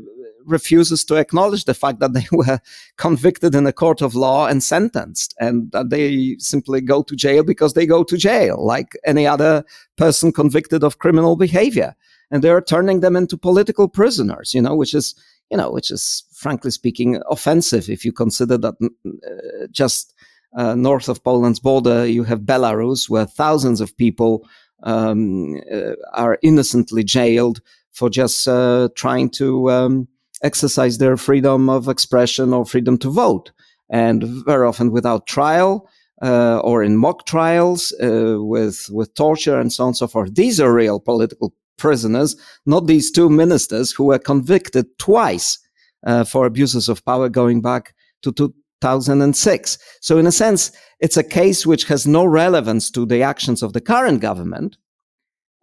refuses 0.49 1.05
to 1.05 1.15
acknowledge 1.15 1.65
the 1.65 1.73
fact 1.73 1.99
that 1.99 2.13
they 2.13 2.25
were 2.31 2.59
convicted 2.97 3.55
in 3.55 3.67
a 3.67 3.73
court 3.73 4.01
of 4.01 4.15
law 4.15 4.47
and 4.47 4.63
sentenced, 4.63 5.35
and 5.39 5.71
that 5.71 5.89
they 5.89 6.35
simply 6.39 6.81
go 6.81 7.03
to 7.03 7.15
jail 7.15 7.43
because 7.43 7.73
they 7.73 7.85
go 7.85 8.03
to 8.03 8.17
jail, 8.17 8.65
like 8.65 8.93
any 9.05 9.25
other 9.25 9.63
person 9.97 10.31
convicted 10.31 10.83
of 10.83 10.99
criminal 10.99 11.35
behavior. 11.35 11.95
And 12.31 12.43
they're 12.43 12.61
turning 12.61 12.99
them 12.99 13.15
into 13.15 13.37
political 13.37 13.87
prisoners, 13.87 14.53
you 14.53 14.61
know, 14.61 14.75
which 14.75 14.93
is, 14.93 15.15
you 15.49 15.57
know, 15.57 15.71
which 15.71 15.89
is, 15.89 16.23
frankly 16.31 16.69
speaking, 16.69 17.19
offensive 17.29 17.89
if 17.89 18.05
you 18.05 18.13
consider 18.13 18.57
that 18.57 18.75
uh, 18.83 19.67
just 19.71 20.13
uh, 20.55 20.75
north 20.75 21.09
of 21.09 21.23
Poland's 21.23 21.59
border, 21.59 22.05
you 22.05 22.23
have 22.23 22.41
Belarus, 22.41 23.09
where 23.09 23.25
thousands 23.25 23.81
of 23.81 23.95
people 23.97 24.47
um, 24.83 25.59
uh, 25.71 25.93
are 26.13 26.37
innocently 26.41 27.03
jailed 27.03 27.61
for 27.91 28.09
just 28.09 28.47
uh, 28.47 28.89
trying 28.95 29.29
to 29.29 29.69
um, 29.71 30.07
exercise 30.43 30.97
their 30.97 31.17
freedom 31.17 31.69
of 31.69 31.87
expression 31.87 32.53
or 32.53 32.65
freedom 32.65 32.97
to 32.99 33.09
vote, 33.09 33.51
and 33.89 34.23
very 34.45 34.67
often 34.67 34.91
without 34.91 35.27
trial. 35.27 35.89
Uh, 36.21 36.59
or 36.65 36.83
in 36.83 36.97
mock 36.97 37.25
trials 37.25 37.93
uh, 38.03 38.35
with 38.39 38.89
with 38.91 39.13
torture 39.15 39.57
and 39.57 39.71
so 39.71 39.85
on 39.85 39.87
and 39.87 39.95
so 39.95 40.05
forth. 40.05 40.35
These 40.35 40.59
are 40.59 40.73
real 40.73 40.99
political 40.99 41.53
prisoners, 41.77 42.35
not 42.65 42.85
these 42.85 43.09
two 43.09 43.29
ministers 43.29 43.91
who 43.91 44.03
were 44.03 44.19
convicted 44.19 44.85
twice 44.99 45.57
uh, 46.05 46.23
for 46.23 46.45
abuses 46.45 46.89
of 46.89 47.03
power 47.05 47.29
going 47.29 47.61
back 47.61 47.95
to 48.21 48.31
2006. 48.31 49.77
So, 50.01 50.17
in 50.17 50.27
a 50.27 50.31
sense, 50.31 50.71
it's 50.99 51.17
a 51.17 51.23
case 51.23 51.65
which 51.65 51.85
has 51.85 52.05
no 52.05 52.25
relevance 52.25 52.91
to 52.91 53.05
the 53.05 53.23
actions 53.23 53.63
of 53.63 53.73
the 53.73 53.81
current 53.81 54.21
government. 54.21 54.77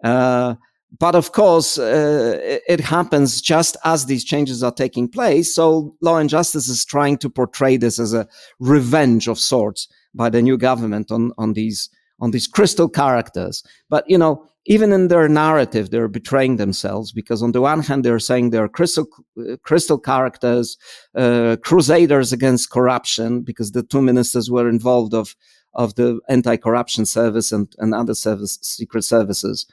Uh, 0.03 0.55
but 0.99 1.15
of 1.15 1.33
course, 1.33 1.79
uh, 1.79 2.39
it, 2.69 2.81
happens 2.81 3.41
just 3.41 3.77
as 3.85 4.07
these 4.07 4.25
changes 4.25 4.63
are 4.63 4.73
taking 4.73 5.09
place. 5.09 5.55
So, 5.55 5.97
Law 6.01 6.19
and 6.19 6.31
Justice 6.31 6.69
is 6.69 6.85
trying 6.85 7.19
to 7.19 7.29
portray 7.29 7.77
this 7.77 7.99
as 7.99 8.15
a 8.15 8.29
revenge 8.61 9.29
of 9.29 9.39
sorts 9.39 9.89
by 10.15 10.31
the 10.31 10.43
new 10.43 10.57
government 10.57 11.11
on, 11.11 11.33
on 11.39 11.53
these 11.55 11.91
on 12.19 12.31
these 12.31 12.47
crystal 12.47 12.89
characters. 12.89 13.63
But 13.91 14.09
you 14.09 14.17
know, 14.17 14.47
even 14.67 14.93
in 14.93 15.09
their 15.09 15.29
narrative, 15.29 15.91
they're 15.91 16.09
betraying 16.09 16.57
themselves 16.57 17.13
because 17.13 17.43
on 17.43 17.53
the 17.53 17.61
one 17.61 17.83
hand, 17.83 18.05
they're 18.05 18.19
saying 18.19 18.51
they're 18.51 18.69
crystal, 18.69 19.07
crystal 19.63 19.99
characters, 19.99 20.79
uh, 21.15 21.57
crusaders 21.63 22.33
against 22.33 22.71
corruption, 22.71 23.43
because 23.43 23.73
the 23.73 23.83
two 23.83 24.01
ministers 24.01 24.51
were 24.51 24.69
involved 24.69 25.15
of, 25.15 25.37
of 25.75 25.95
the 25.95 26.21
anti-corruption 26.29 27.07
service 27.07 27.53
and, 27.53 27.75
and 27.79 27.95
other 27.95 28.15
service, 28.15 28.59
secret 28.63 29.03
services 29.03 29.67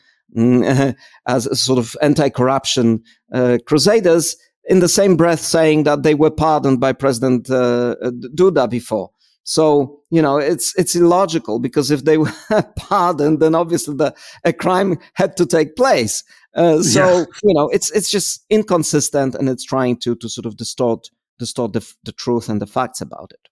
as 1.27 1.59
sort 1.59 1.79
of 1.79 1.95
anti-corruption 2.01 3.03
uh, 3.33 3.57
crusaders 3.65 4.35
in 4.65 4.79
the 4.79 4.89
same 4.89 5.15
breath 5.17 5.41
saying 5.41 5.83
that 5.83 6.03
they 6.03 6.15
were 6.15 6.31
pardoned 6.31 6.79
by 6.79 6.93
President 6.93 7.49
uh, 7.49 7.95
Duda 8.35 8.69
before. 8.69 9.09
So 9.43 9.99
you 10.09 10.21
know 10.21 10.37
it's 10.37 10.73
it's 10.77 10.95
illogical 10.95 11.59
because 11.59 11.91
if 11.91 12.05
they 12.05 12.17
were 12.23 12.31
pardoned, 12.77 13.39
then 13.39 13.55
obviously 13.55 13.95
the 13.95 14.15
a 14.43 14.53
crime 14.53 14.97
had 15.15 15.35
to 15.37 15.45
take 15.45 15.75
place. 15.75 16.23
Uh, 16.55 16.81
so 16.81 17.19
yeah. 17.19 17.25
you 17.43 17.53
know 17.53 17.67
it's 17.69 17.91
it's 17.91 18.09
just 18.09 18.45
inconsistent 18.49 19.35
and 19.35 19.49
it's 19.49 19.65
trying 19.65 19.97
to 19.97 20.15
to 20.15 20.29
sort 20.29 20.45
of 20.45 20.55
distort 20.55 21.09
distort 21.39 21.73
the, 21.73 21.93
the 22.05 22.11
truth 22.11 22.47
and 22.47 22.61
the 22.61 22.67
facts 22.67 23.01
about 23.01 23.31
it. 23.33 23.49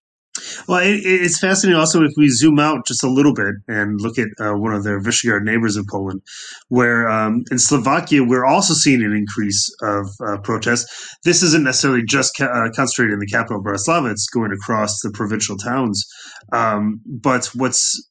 Well, 0.68 0.80
it, 0.80 1.02
it's 1.04 1.40
fascinating 1.40 1.80
also 1.80 2.04
if 2.04 2.12
we 2.18 2.30
zoom 2.30 2.60
out 2.60 2.86
just 2.86 3.04
a 3.04 3.10
little 3.10 3.34
bit 3.34 3.56
and 3.68 4.00
look 4.02 4.18
at 4.18 4.28
uh, 4.40 4.54
one 4.54 4.74
of 4.74 4.84
their 4.84 5.00
Visegrad 5.00 5.44
neighbors 5.44 5.76
in 5.76 5.86
Poland, 5.90 6.22
where 6.70 7.10
um, 7.10 7.44
in 7.52 7.60
Slovakia 7.60 8.24
we're 8.24 8.46
also 8.46 8.74
seeing 8.74 9.04
an 9.04 9.14
increase 9.14 9.70
of 9.82 10.08
uh, 10.26 10.38
protests. 10.42 11.16
This 11.24 11.44
isn't 11.44 11.64
necessarily 11.64 12.04
just 12.04 12.36
ca- 12.38 12.46
uh, 12.46 12.70
concentrated 12.76 13.14
in 13.14 13.20
the 13.20 13.28
capital, 13.28 13.64
Bratislava, 13.64 14.12
it's 14.12 14.28
going 14.28 14.52
across 14.52 15.00
the 15.02 15.12
provincial 15.12 15.58
towns. 15.58 16.06
Um, 16.54 17.02
but 17.06 17.46
what's 17.54 18.02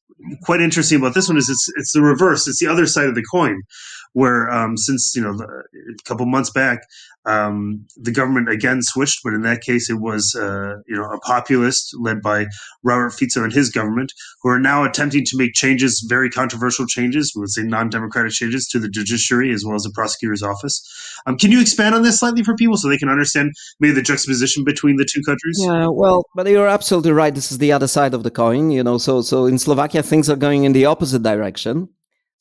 quite 0.43 0.61
interesting 0.61 0.99
about 0.99 1.13
this 1.13 1.27
one 1.27 1.37
is 1.37 1.49
it's, 1.49 1.67
it's 1.77 1.93
the 1.93 2.01
reverse, 2.01 2.47
it's 2.47 2.59
the 2.59 2.67
other 2.67 2.85
side 2.85 3.07
of 3.07 3.15
the 3.15 3.23
coin 3.31 3.61
where 4.13 4.49
um, 4.49 4.77
since 4.77 5.15
you 5.15 5.21
know 5.21 5.37
a 5.39 6.03
couple 6.03 6.25
months 6.25 6.49
back, 6.49 6.81
um, 7.25 7.85
the 7.97 8.11
government 8.11 8.49
again 8.49 8.81
switched, 8.81 9.19
but 9.23 9.33
in 9.33 9.41
that 9.43 9.61
case, 9.61 9.89
it 9.89 9.99
was 9.99 10.35
uh, 10.35 10.75
you 10.87 10.95
know 10.95 11.05
a 11.05 11.19
populist 11.19 11.95
led 11.99 12.21
by 12.21 12.47
Robert 12.83 13.11
Fico 13.11 13.43
and 13.43 13.53
his 13.53 13.69
government, 13.69 14.11
who 14.41 14.49
are 14.49 14.59
now 14.59 14.83
attempting 14.83 15.25
to 15.25 15.37
make 15.37 15.53
changes, 15.53 16.05
very 16.07 16.29
controversial 16.29 16.85
changes, 16.85 17.33
we 17.35 17.41
would 17.41 17.51
say 17.51 17.63
non-democratic 17.63 18.31
changes 18.31 18.67
to 18.67 18.79
the 18.79 18.89
judiciary 18.89 19.53
as 19.53 19.63
well 19.65 19.75
as 19.75 19.83
the 19.83 19.91
prosecutor's 19.93 20.43
office. 20.43 20.81
Um, 21.25 21.37
can 21.37 21.51
you 21.51 21.61
expand 21.61 21.95
on 21.95 22.01
this 22.01 22.19
slightly 22.19 22.43
for 22.43 22.55
people 22.55 22.77
so 22.77 22.89
they 22.89 22.97
can 22.97 23.09
understand 23.09 23.51
maybe 23.79 23.93
the 23.93 24.01
juxtaposition 24.01 24.63
between 24.63 24.95
the 24.97 25.05
two 25.05 25.21
countries? 25.25 25.59
Yeah, 25.59 25.87
well, 25.87 26.23
but 26.35 26.47
you're 26.47 26.67
absolutely 26.67 27.11
right. 27.11 27.33
This 27.33 27.51
is 27.51 27.59
the 27.59 27.71
other 27.71 27.87
side 27.87 28.13
of 28.13 28.23
the 28.23 28.31
coin. 28.31 28.71
You 28.71 28.83
know, 28.83 28.97
so 28.97 29.21
so 29.21 29.45
in 29.45 29.57
Slovakia 29.57 30.03
things 30.03 30.29
are 30.29 30.35
going 30.35 30.63
in 30.63 30.73
the 30.73 30.85
opposite 30.85 31.23
direction. 31.23 31.89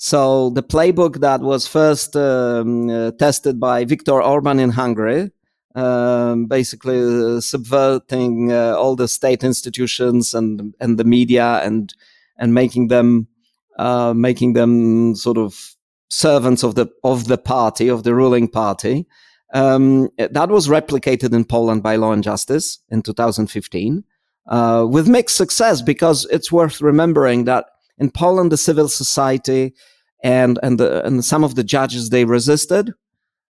So 0.03 0.49
the 0.49 0.63
playbook 0.63 1.21
that 1.21 1.43
was 1.43 1.67
first 1.67 2.17
um, 2.17 2.89
uh, 2.89 3.11
tested 3.11 3.61
by 3.61 3.85
Viktor 3.85 4.23
Orban 4.23 4.59
in 4.59 4.71
Hungary, 4.71 5.31
um, 5.75 6.47
basically 6.47 7.03
uh, 7.37 7.41
subverting 7.43 8.51
uh, 8.51 8.77
all 8.79 8.97
the 8.97 9.07
state 9.07 9.45
institutions 9.45 10.33
and 10.33 10.75
and 10.81 10.99
the 10.99 11.05
media 11.05 11.61
and 11.63 11.93
and 12.39 12.55
making 12.55 12.89
them 12.89 13.29
uh, 13.79 14.15
making 14.17 14.55
them 14.55 15.15
sort 15.17 15.37
of 15.37 15.77
servants 16.09 16.65
of 16.65 16.77
the 16.77 16.87
of 17.05 17.29
the 17.29 17.37
party 17.37 17.89
of 17.89 18.03
the 18.03 18.15
ruling 18.15 18.49
party. 18.49 19.07
Um, 19.53 20.09
that 20.17 20.49
was 20.49 20.67
replicated 20.67 21.35
in 21.35 21.45
Poland 21.45 21.83
by 21.83 21.97
Law 21.97 22.13
and 22.13 22.25
Justice 22.25 22.79
in 22.89 23.03
2015 23.03 24.03
uh, 24.47 24.87
with 24.89 25.09
mixed 25.09 25.37
success 25.37 25.83
because 25.83 26.27
it's 26.31 26.51
worth 26.51 26.81
remembering 26.81 27.45
that 27.45 27.67
in 28.01 28.11
Poland, 28.11 28.51
the 28.51 28.57
civil 28.57 28.89
society 28.89 29.75
and 30.23 30.59
and 30.63 30.79
the, 30.81 31.05
and 31.07 31.25
some 31.25 31.45
of 31.45 31.55
the 31.55 31.65
judges 31.65 32.11
they 32.11 32.25
resisted 32.25 32.93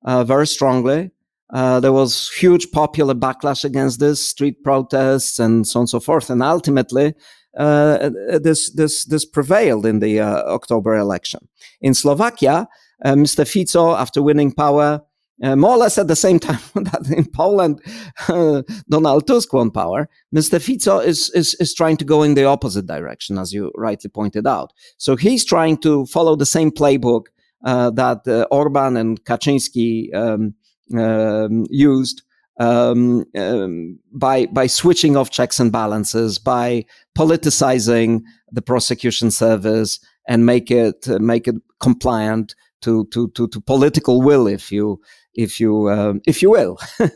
uh, 0.06 0.24
very 0.24 0.48
strongly. 0.48 1.12
Uh, 1.54 1.80
there 1.80 1.94
was 1.94 2.30
huge 2.30 2.72
popular 2.72 3.14
backlash 3.14 3.64
against 3.64 4.00
this, 4.00 4.24
street 4.26 4.64
protests, 4.64 5.40
and 5.40 5.66
so 5.66 5.80
on 5.80 5.82
and 5.84 5.90
so 5.90 6.00
forth. 6.00 6.30
And 6.30 6.44
ultimately, 6.44 7.14
uh, 7.58 8.10
this 8.42 8.72
this 8.72 9.06
this 9.06 9.26
prevailed 9.26 9.86
in 9.86 10.00
the 10.00 10.20
uh, 10.20 10.44
October 10.54 10.96
election. 10.96 11.48
In 11.82 11.94
Slovakia, 11.94 12.68
uh, 13.06 13.14
Mr. 13.14 13.48
Fico, 13.48 13.96
after 13.96 14.22
winning 14.22 14.52
power, 14.52 15.02
uh, 15.44 15.56
more 15.56 15.72
or 15.72 15.78
less 15.78 15.98
at 15.98 16.08
the 16.08 16.16
same 16.16 16.40
time 16.48 16.60
that 16.76 17.08
in 17.16 17.26
Poland, 17.26 17.82
uh, 18.28 18.64
Donald 18.90 19.28
Tusk 19.28 19.54
won 19.54 19.72
power, 19.72 20.10
Mr. 20.36 20.62
Fico 20.62 21.00
is, 21.00 21.30
is, 21.32 21.54
is 21.56 21.74
trying 21.74 21.98
to 21.98 22.06
go 22.06 22.24
in 22.24 22.34
the 22.34 22.46
opposite 22.46 22.88
direction, 22.88 23.38
as 23.38 23.54
you 23.54 23.72
rightly 23.76 24.10
pointed 24.10 24.48
out. 24.48 24.74
So 24.98 25.16
he's 25.16 25.46
trying 25.46 25.78
to 25.80 26.06
follow 26.08 26.36
the 26.36 26.46
same 26.46 26.72
playbook 26.72 27.26
uh, 27.66 27.92
that 27.92 28.28
uh, 28.28 28.46
Orban 28.52 28.98
and 28.98 29.24
Kaczynski 29.26 30.14
um, 30.14 30.54
um, 30.98 31.66
used 31.70 32.24
um, 32.60 33.26
um, 33.36 34.00
by 34.14 34.48
by 34.48 34.68
switching 34.68 35.16
off 35.16 35.30
checks 35.30 35.60
and 35.60 35.72
balances, 35.72 36.40
by 36.40 36.86
politicizing 37.18 38.22
the 38.52 38.62
prosecution 38.62 39.32
service 39.32 40.00
and 40.28 40.46
make 40.46 40.72
it 40.72 41.08
make 41.20 41.48
it 41.48 41.56
compliant 41.80 42.56
to 42.82 43.06
to 43.08 43.30
to, 43.30 43.48
to 43.48 43.62
political 43.62 44.22
will, 44.22 44.48
if 44.48 44.72
you 44.72 45.00
if 45.38 45.60
you 45.60 45.90
um, 45.90 46.22
if 46.28 46.42
you 46.42 46.50
will. 46.50 46.78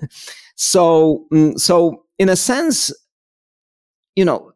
so 0.55 1.25
mm, 1.33 1.59
so 1.59 2.05
in 2.17 2.29
a 2.29 2.35
sense, 2.35 2.93
you 4.15 4.23
know, 4.23 4.53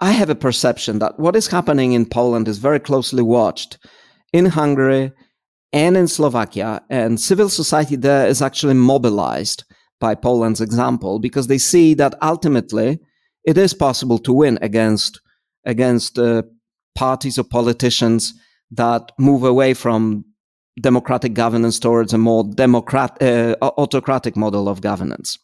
I 0.00 0.12
have 0.12 0.30
a 0.30 0.34
perception 0.34 1.00
that 1.00 1.18
what 1.18 1.36
is 1.36 1.48
happening 1.48 1.92
in 1.92 2.06
Poland 2.06 2.48
is 2.48 2.58
very 2.58 2.80
closely 2.80 3.22
watched 3.22 3.78
in 4.32 4.46
Hungary 4.46 5.12
and 5.72 5.96
in 5.96 6.08
Slovakia, 6.08 6.82
and 6.88 7.20
civil 7.20 7.48
society 7.48 7.96
there 7.96 8.26
is 8.26 8.42
actually 8.42 8.74
mobilized 8.74 9.64
by 10.00 10.14
Poland's 10.14 10.60
example 10.60 11.18
because 11.18 11.46
they 11.46 11.58
see 11.58 11.94
that 11.94 12.14
ultimately 12.22 12.98
it 13.44 13.58
is 13.58 13.74
possible 13.74 14.18
to 14.18 14.32
win 14.32 14.58
against 14.62 15.20
against 15.64 16.18
uh, 16.18 16.42
parties 16.94 17.38
or 17.38 17.44
politicians 17.44 18.34
that 18.70 19.12
move 19.18 19.44
away 19.44 19.74
from 19.74 20.24
democratic 20.80 21.34
governance 21.34 21.78
towards 21.78 22.12
a 22.12 22.18
more 22.18 22.44
democrat, 22.44 23.20
uh, 23.22 23.56
autocratic 23.62 24.36
model 24.36 24.68
of 24.68 24.80
governance. 24.80 25.38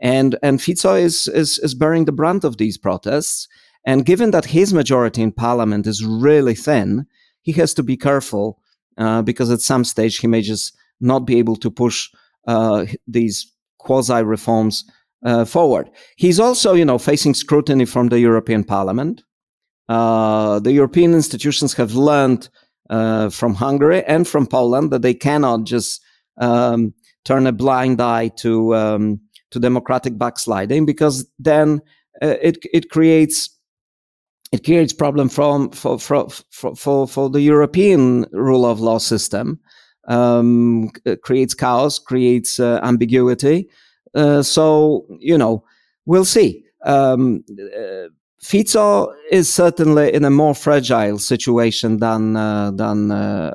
and 0.00 0.36
and 0.42 0.62
Fico 0.62 0.94
is, 0.94 1.28
is 1.28 1.58
is 1.58 1.74
bearing 1.74 2.06
the 2.06 2.12
brunt 2.12 2.44
of 2.44 2.56
these 2.56 2.78
protests. 2.78 3.48
And 3.84 4.04
given 4.04 4.30
that 4.32 4.44
his 4.44 4.72
majority 4.72 5.22
in 5.22 5.32
parliament 5.32 5.86
is 5.86 6.04
really 6.04 6.54
thin, 6.54 7.06
he 7.42 7.52
has 7.52 7.74
to 7.74 7.82
be 7.82 7.96
careful 7.96 8.60
uh, 8.98 9.22
because 9.22 9.50
at 9.50 9.60
some 9.60 9.84
stage 9.84 10.18
he 10.18 10.26
may 10.26 10.42
just 10.42 10.76
not 11.00 11.26
be 11.26 11.38
able 11.38 11.56
to 11.56 11.70
push 11.70 12.10
uh, 12.46 12.86
these 13.06 13.52
quasi 13.78 14.22
reforms 14.22 14.84
uh, 15.24 15.44
forward. 15.44 15.90
He's 16.16 16.40
also, 16.40 16.74
you 16.74 16.84
know, 16.84 16.98
facing 16.98 17.34
scrutiny 17.34 17.86
from 17.86 18.08
the 18.08 18.20
European 18.20 18.64
Parliament. 18.64 19.22
Uh, 19.88 20.58
the 20.60 20.72
European 20.72 21.14
institutions 21.14 21.74
have 21.74 21.94
learned 21.94 22.50
uh, 22.90 23.30
from 23.30 23.54
Hungary 23.54 24.04
and 24.04 24.26
from 24.26 24.46
Poland 24.46 24.90
that 24.90 25.02
they 25.02 25.14
cannot 25.14 25.64
just 25.64 26.02
um, 26.38 26.94
turn 27.24 27.46
a 27.46 27.52
blind 27.52 28.00
eye 28.00 28.28
to 28.28 28.74
um, 28.74 29.20
to 29.50 29.58
democratic 29.58 30.18
backsliding 30.18 30.86
because 30.86 31.26
then 31.38 31.80
uh, 32.22 32.36
it 32.42 32.58
it 32.72 32.90
creates 32.90 33.50
it 34.52 34.64
creates 34.64 34.92
problem 34.92 35.28
from 35.28 35.70
for 35.70 35.98
for 35.98 36.28
for 36.74 37.06
for, 37.06 37.30
the 37.30 37.42
European 37.42 38.26
rule 38.32 38.64
of 38.64 38.80
law 38.80 38.98
system. 38.98 39.60
Um, 40.06 40.90
creates 41.22 41.52
chaos, 41.52 41.98
creates 41.98 42.58
uh, 42.58 42.80
ambiguity. 42.82 43.68
Uh, 44.14 44.42
so 44.42 45.06
you 45.20 45.36
know, 45.36 45.64
we'll 46.06 46.24
see. 46.24 46.64
Um, 46.84 47.44
uh, 47.78 48.08
Fico 48.40 49.12
is 49.30 49.52
certainly 49.52 50.14
in 50.14 50.24
a 50.24 50.30
more 50.30 50.54
fragile 50.54 51.18
situation 51.18 51.98
than 51.98 52.36
uh, 52.36 52.70
than 52.70 53.10
uh, 53.10 53.52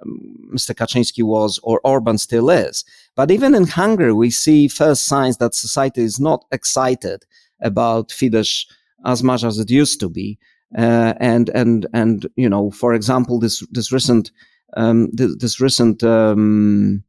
Mr. 0.53 0.75
Kaczynski 0.75 1.23
was 1.23 1.59
or 1.63 1.79
Orban 1.83 2.17
still 2.17 2.49
is. 2.49 2.83
But 3.15 3.31
even 3.31 3.55
in 3.55 3.65
Hungary, 3.65 4.13
we 4.13 4.29
see 4.29 4.67
first 4.67 5.05
signs 5.05 5.37
that 5.37 5.55
society 5.55 6.01
is 6.01 6.19
not 6.19 6.45
excited 6.51 7.23
about 7.61 8.09
Fidesz 8.09 8.65
as 9.05 9.23
much 9.23 9.43
as 9.43 9.57
it 9.57 9.69
used 9.69 9.99
to 10.01 10.09
be. 10.09 10.37
Uh, 10.77 11.13
and 11.19 11.49
and 11.49 11.87
and 11.93 12.27
you 12.35 12.49
know, 12.49 12.71
for 12.71 12.93
example, 12.93 13.39
this 13.39 13.65
this 13.71 13.91
recent 13.91 14.31
um, 14.75 15.09
this, 15.13 15.35
this, 15.37 15.61
recent 15.61 16.03
um, 16.03 17.03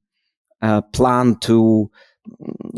uh, 0.60 0.82
plan 0.92 1.36
to 1.36 1.90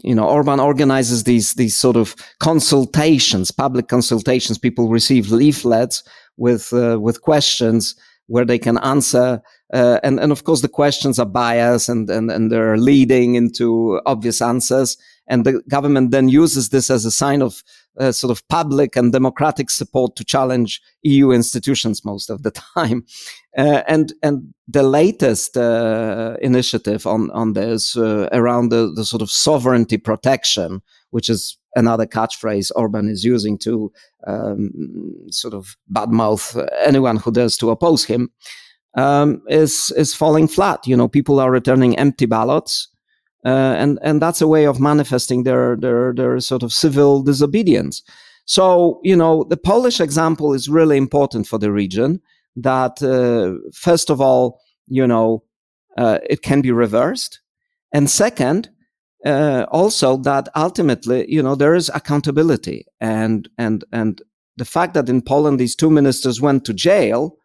you 0.03 0.15
know 0.15 0.29
Orban 0.29 0.61
organizes 0.61 1.25
these 1.25 1.55
these 1.55 1.77
sort 1.77 1.97
of 1.97 2.15
consultations, 2.39 3.51
public 3.51 3.89
consultations. 3.89 4.59
People 4.59 4.89
receive 4.89 5.31
leaflets 5.31 6.03
with 6.37 6.73
uh, 6.73 6.99
with 7.01 7.23
questions 7.23 7.95
where 8.27 8.45
they 8.45 8.59
can 8.59 8.79
answer 8.79 9.41
uh, 9.73 9.99
and 10.03 10.21
and 10.21 10.33
of 10.33 10.45
course 10.45 10.61
the 10.61 10.69
questions 10.69 11.19
are 11.19 11.27
biased 11.27 11.89
and, 11.89 12.09
and 12.11 12.31
and 12.31 12.51
they're 12.51 12.77
leading 12.77 13.35
into 13.35 14.01
obvious 14.07 14.41
answers 14.41 14.97
and 15.29 15.45
the 15.45 15.63
government 15.69 16.11
then 16.11 16.29
uses 16.29 16.69
this 16.69 16.91
as 16.91 17.05
a 17.05 17.11
sign 17.11 17.43
of 17.43 17.63
uh, 17.99 18.13
sort 18.13 18.31
of 18.31 18.47
public 18.49 18.97
and 18.97 19.13
democratic 19.13 19.71
support 19.71 20.17
to 20.17 20.25
challenge 20.25 20.81
EU 21.03 21.31
institutions 21.31 22.05
most 22.05 22.31
of 22.31 22.43
the 22.43 22.51
time. 22.75 23.05
Uh, 23.57 23.83
and 23.89 24.13
and 24.23 24.55
the 24.69 24.83
latest 24.83 25.57
uh, 25.57 26.37
initiative 26.41 27.07
on 27.07 27.31
on 27.31 27.53
this 27.55 27.97
uh, 27.97 28.29
around 28.33 28.71
the, 28.71 28.93
the 28.95 29.05
sort 29.05 29.23
of 29.23 29.31
sovereignty 29.31 29.97
protection, 29.97 30.83
which 31.11 31.31
is 31.31 31.59
another 31.75 32.07
catchphrase 32.07 32.71
Orban 32.75 33.09
is 33.09 33.25
using 33.25 33.59
to 33.59 33.93
um, 34.27 34.73
sort 35.31 35.55
of 35.55 35.77
badmouth 35.93 36.67
anyone 36.85 37.17
who 37.17 37.31
dares 37.31 37.57
to 37.59 37.71
oppose 37.71 38.05
him, 38.05 38.31
um, 38.97 39.43
is 39.49 39.93
is 39.97 40.15
falling 40.15 40.49
flat. 40.49 40.87
You 40.87 40.97
know, 40.97 41.09
people 41.09 41.39
are 41.39 41.51
returning 41.51 41.97
empty 41.99 42.27
ballots. 42.27 42.89
Uh, 43.47 43.77
and 43.79 44.01
and 44.03 44.21
that's 44.21 44.41
a 44.41 44.49
way 44.49 44.67
of 44.67 44.81
manifesting 44.81 45.45
their 45.45 45.77
their 45.77 46.13
their 46.13 46.41
sort 46.41 46.65
of 46.65 46.73
civil 46.73 47.23
disobedience. 47.23 48.03
So 48.45 49.01
you 49.05 49.15
know 49.15 49.45
the 49.45 49.57
Polish 49.57 50.01
example 50.01 50.53
is 50.53 50.69
really 50.69 50.97
important 50.97 51.47
for 51.47 51.57
the 51.57 51.71
region. 51.71 52.21
That 52.57 53.01
uh, 53.03 53.59
first 53.73 54.11
of 54.11 54.21
all, 54.21 54.61
you 54.89 55.07
know, 55.07 55.45
uh, 55.97 56.19
it 56.29 56.43
can 56.43 56.61
be 56.61 56.73
reversed, 56.73 57.41
and 57.93 58.11
second, 58.11 58.69
uh, 59.25 59.67
also 59.71 60.17
that 60.17 60.49
ultimately, 60.57 61.25
you 61.29 61.41
know, 61.41 61.55
there 61.55 61.77
is 61.77 61.89
accountability, 61.95 62.85
and 63.01 63.49
and 63.59 63.85
and 63.93 64.23
the 64.57 64.65
fact 64.65 64.95
that 64.95 65.09
in 65.09 65.23
Poland 65.23 65.61
these 65.61 65.77
two 65.77 65.91
ministers 65.91 66.41
went 66.41 66.65
to 66.65 66.75
jail 66.75 67.37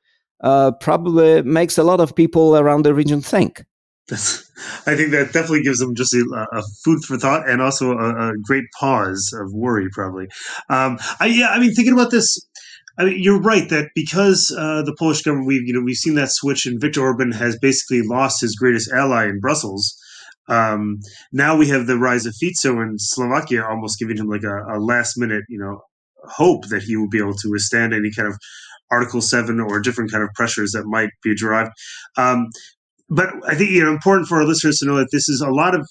uh, 0.43 0.71
probably 0.71 1.43
makes 1.43 1.77
a 1.77 1.83
lot 1.83 1.99
of 1.99 2.15
people 2.15 2.57
around 2.57 2.85
the 2.85 2.95
region 2.95 3.21
think. 3.21 3.65
That's, 4.07 4.51
I 4.85 4.95
think 4.95 5.11
that 5.11 5.31
definitely 5.31 5.63
gives 5.63 5.79
them 5.79 5.95
just 5.95 6.13
a, 6.13 6.47
a 6.51 6.61
food 6.83 7.03
for 7.03 7.17
thought 7.17 7.47
and 7.47 7.61
also 7.61 7.91
a, 7.91 8.29
a, 8.29 8.33
great 8.43 8.65
pause 8.79 9.33
of 9.33 9.53
worry, 9.53 9.87
probably. 9.91 10.27
Um, 10.69 10.99
I, 11.19 11.27
yeah, 11.27 11.49
I 11.49 11.59
mean, 11.59 11.73
thinking 11.73 11.93
about 11.93 12.11
this, 12.11 12.37
I 12.97 13.05
mean, 13.05 13.21
you're 13.21 13.41
right 13.41 13.69
that 13.69 13.89
because 13.95 14.53
uh, 14.57 14.83
the 14.83 14.95
Polish 14.97 15.21
government, 15.21 15.47
we've 15.47 15.65
you 15.65 15.73
know 15.73 15.81
we've 15.81 15.95
seen 15.95 16.15
that 16.15 16.31
switch, 16.31 16.65
and 16.65 16.81
Viktor 16.81 17.01
Orban 17.01 17.31
has 17.31 17.57
basically 17.57 18.01
lost 18.01 18.41
his 18.41 18.55
greatest 18.55 18.91
ally 18.91 19.25
in 19.25 19.39
Brussels. 19.39 19.95
Um, 20.49 20.99
now 21.31 21.55
we 21.55 21.69
have 21.69 21.87
the 21.87 21.97
rise 21.97 22.25
of 22.25 22.35
Fico 22.35 22.81
in 22.81 22.95
Slovakia, 22.97 23.63
almost 23.63 23.99
giving 23.99 24.17
him 24.17 24.27
like 24.27 24.43
a, 24.43 24.75
a 24.75 24.79
last 24.79 25.17
minute, 25.17 25.43
you 25.47 25.59
know, 25.59 25.81
hope 26.25 26.67
that 26.67 26.83
he 26.83 26.97
will 26.97 27.09
be 27.09 27.19
able 27.19 27.35
to 27.35 27.49
withstand 27.49 27.93
any 27.93 28.11
kind 28.11 28.27
of 28.27 28.37
Article 28.91 29.21
Seven 29.21 29.59
or 29.59 29.79
different 29.79 30.11
kind 30.11 30.23
of 30.23 30.29
pressures 30.35 30.71
that 30.71 30.85
might 30.85 31.09
be 31.23 31.33
derived. 31.33 31.71
Um, 32.17 32.47
but 33.11 33.29
I 33.47 33.55
think 33.55 33.69
you 33.69 33.83
know 33.83 33.91
important 33.91 34.27
for 34.27 34.37
our 34.37 34.45
listeners 34.45 34.77
to 34.79 34.85
know 34.85 34.95
that 34.95 35.09
this 35.11 35.29
is 35.29 35.41
a 35.41 35.51
lot 35.51 35.75
of 35.75 35.87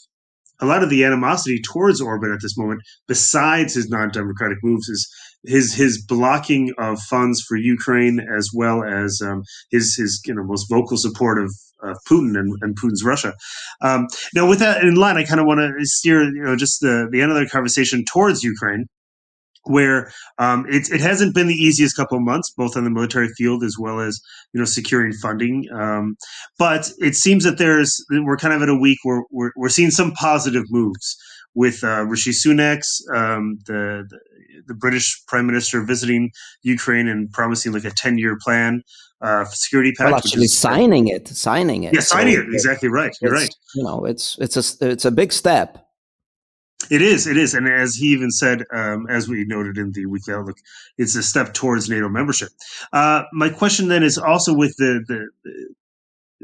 a 0.63 0.67
lot 0.67 0.83
of 0.83 0.91
the 0.91 1.05
animosity 1.05 1.61
towards 1.63 2.01
Orban 2.01 2.33
at 2.33 2.41
this 2.43 2.57
moment, 2.57 2.83
besides 3.09 3.75
his 3.75 3.89
non-democratic 3.89 4.59
moves, 4.63 4.89
is 4.89 5.09
his 5.45 5.75
his 5.75 6.05
blocking 6.05 6.73
of 6.79 6.99
funds 7.01 7.43
for 7.47 7.57
Ukraine, 7.57 8.21
as 8.21 8.51
well 8.55 8.83
as 8.83 9.21
um, 9.25 9.43
his 9.71 9.95
his 9.95 10.21
you 10.27 10.35
know 10.35 10.43
most 10.43 10.67
vocal 10.69 10.97
support 10.97 11.39
of 11.43 11.53
Putin 12.11 12.39
and, 12.39 12.53
and, 12.61 12.77
Putin's 12.77 13.03
Russia. 13.03 13.33
Um, 13.81 14.07
now, 14.35 14.47
with 14.47 14.59
that 14.59 14.85
in 14.85 14.97
line, 14.97 15.17
I 15.17 15.25
kind 15.25 15.41
of 15.41 15.47
want 15.47 15.61
to 15.61 15.73
steer 15.83 16.23
you 16.23 16.43
know 16.43 16.57
just 16.57 16.81
the 16.81 17.09
the 17.11 17.23
end 17.23 17.33
of 17.33 17.39
the 17.39 17.47
conversation 17.47 18.05
towards 18.05 18.43
Ukraine 18.43 18.87
where 19.65 20.13
um, 20.39 20.67
it, 20.69 20.91
it 20.91 21.01
hasn't 21.01 21.35
been 21.35 21.47
the 21.47 21.55
easiest 21.55 21.97
couple 21.97 22.17
of 22.17 22.25
months, 22.25 22.51
both 22.51 22.77
on 22.77 22.85
the 22.85 22.91
military 22.91 23.29
field 23.37 23.63
as 23.63 23.77
well 23.79 24.01
as 24.01 24.21
you 24.53 24.61
know 24.61 24.65
securing 24.65 25.13
funding. 25.13 25.67
Um, 25.73 26.17
but 26.59 26.91
it 26.99 27.15
seems 27.15 27.45
that 27.45 27.59
there's 27.59 28.05
we're 28.11 28.37
kind 28.37 28.55
of 28.55 28.63
at 28.63 28.69
a 28.69 28.75
week 28.75 28.99
where 29.03 29.23
we're, 29.31 29.51
we're 29.57 29.69
seeing 29.69 29.91
some 29.91 30.13
positive 30.13 30.65
moves 30.71 31.17
with 31.55 31.83
uh, 31.83 32.05
Rishi 32.05 32.31
Sunak, 32.31 32.83
um, 33.15 33.59
the, 33.67 34.07
the, 34.09 34.19
the 34.69 34.75
British 34.75 35.21
Prime 35.27 35.47
Minister 35.47 35.83
visiting 35.83 36.31
Ukraine 36.63 37.09
and 37.09 37.31
promising 37.33 37.73
like 37.73 37.85
a 37.85 37.91
ten 37.91 38.19
year 38.19 38.39
plan. 38.43 38.83
Uh, 39.23 39.45
security 39.45 39.93
package. 39.93 40.13
Well, 40.13 40.17
actually, 40.17 40.45
is, 40.45 40.59
signing 40.59 41.09
it, 41.09 41.29
signing 41.29 41.85
it. 41.85 41.93
Yeah, 41.93 42.01
signing 42.01 42.37
so 42.37 42.41
it. 42.41 42.55
Exactly 42.55 42.89
right. 42.89 43.15
You're 43.21 43.33
right. 43.33 43.55
You 43.75 43.83
know, 43.83 44.07
it's 44.07 44.39
it's 44.39 44.57
a 44.57 44.89
it's 44.89 45.05
a 45.05 45.11
big 45.11 45.31
step 45.31 45.90
it 46.91 47.03
is, 47.03 47.27
it 47.27 47.37
is, 47.37 47.55
and 47.55 47.69
as 47.69 47.95
he 47.95 48.07
even 48.07 48.31
said, 48.31 48.65
um, 48.73 49.07
as 49.09 49.29
we 49.29 49.45
noted 49.45 49.79
in 49.79 49.93
the 49.93 50.07
weekly 50.07 50.35
outlook, 50.35 50.57
it's 50.99 51.15
a 51.15 51.23
step 51.23 51.55
towards 51.55 51.89
NATO 51.89 52.09
membership. 52.09 52.49
Uh, 52.93 53.23
my 53.33 53.49
question 53.49 53.89
then 53.89 54.03
is 54.03 54.19
also 54.19 54.55
with 54.55 54.75
the, 54.77 55.05
the, 55.07 55.29
the 55.45 55.75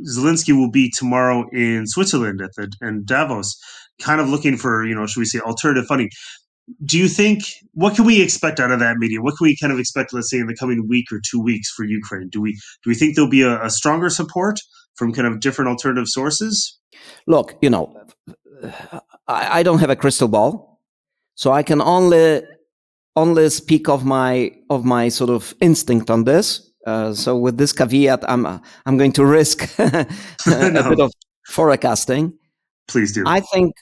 Zelensky 0.05 0.57
will 0.57 0.71
be 0.71 0.91
tomorrow 0.91 1.49
in 1.53 1.87
Switzerland 1.87 2.41
at 2.41 2.51
the 2.57 2.71
and 2.81 3.07
Davos, 3.07 3.59
kind 4.01 4.21
of 4.21 4.29
looking 4.29 4.57
for 4.57 4.85
you 4.85 4.95
know 4.95 5.07
should 5.07 5.21
we 5.21 5.27
say 5.27 5.41
alternative 5.41 5.87
funding. 5.87 6.11
Do 6.85 6.99
you 6.99 7.09
think 7.09 7.45
what 7.75 7.95
can 7.95 8.05
we 8.05 8.21
expect 8.21 8.59
out 8.61 8.73
of 8.73 8.81
that 8.81 8.97
meeting? 8.99 9.23
What 9.23 9.37
can 9.39 9.47
we 9.47 9.57
kind 9.57 9.73
of 9.73 9.79
expect, 9.79 10.13
let's 10.13 10.29
say, 10.29 10.39
in 10.39 10.49
the 10.49 10.57
coming 10.57 10.89
week 10.89 11.07
or 11.13 11.21
two 11.31 11.41
weeks 11.41 11.71
for 11.71 11.85
Ukraine? 11.85 12.29
Do 12.29 12.41
we 12.41 12.53
do 12.53 12.91
we 12.91 12.95
think 12.95 13.15
there'll 13.15 13.31
be 13.31 13.43
a, 13.43 13.63
a 13.63 13.71
stronger 13.71 14.11
support 14.11 14.59
from 14.97 15.13
kind 15.13 15.29
of 15.29 15.41
different 15.41 15.69
alternative 15.69 16.09
sources? 16.09 16.79
Look, 17.27 17.57
you 17.61 17.71
know, 17.71 17.95
I, 19.29 19.61
I 19.61 19.63
don't 19.63 19.79
have 19.79 19.91
a 19.91 19.97
crystal 19.97 20.29
ball, 20.29 20.81
so 21.35 21.53
I 21.53 21.63
can 21.63 21.81
only 21.81 22.43
only 23.17 23.49
speak 23.51 23.89
of 23.89 24.05
my 24.05 24.53
of 24.71 24.85
my 24.85 25.09
sort 25.09 25.31
of 25.31 25.55
instinct 25.61 26.11
on 26.11 26.25
this. 26.25 26.71
Uh, 26.87 27.13
so 27.13 27.37
with 27.37 27.59
this 27.59 27.73
caveat, 27.73 28.25
I'm 28.29 28.47
I'm 28.87 28.97
going 28.97 29.13
to 29.13 29.25
risk 29.25 29.69
a 29.79 30.07
no. 30.47 30.89
bit 30.89 31.01
of 31.01 31.13
forecasting. 31.47 32.33
Please 32.89 33.13
do. 33.13 33.25
I 33.27 33.41
think 33.41 33.75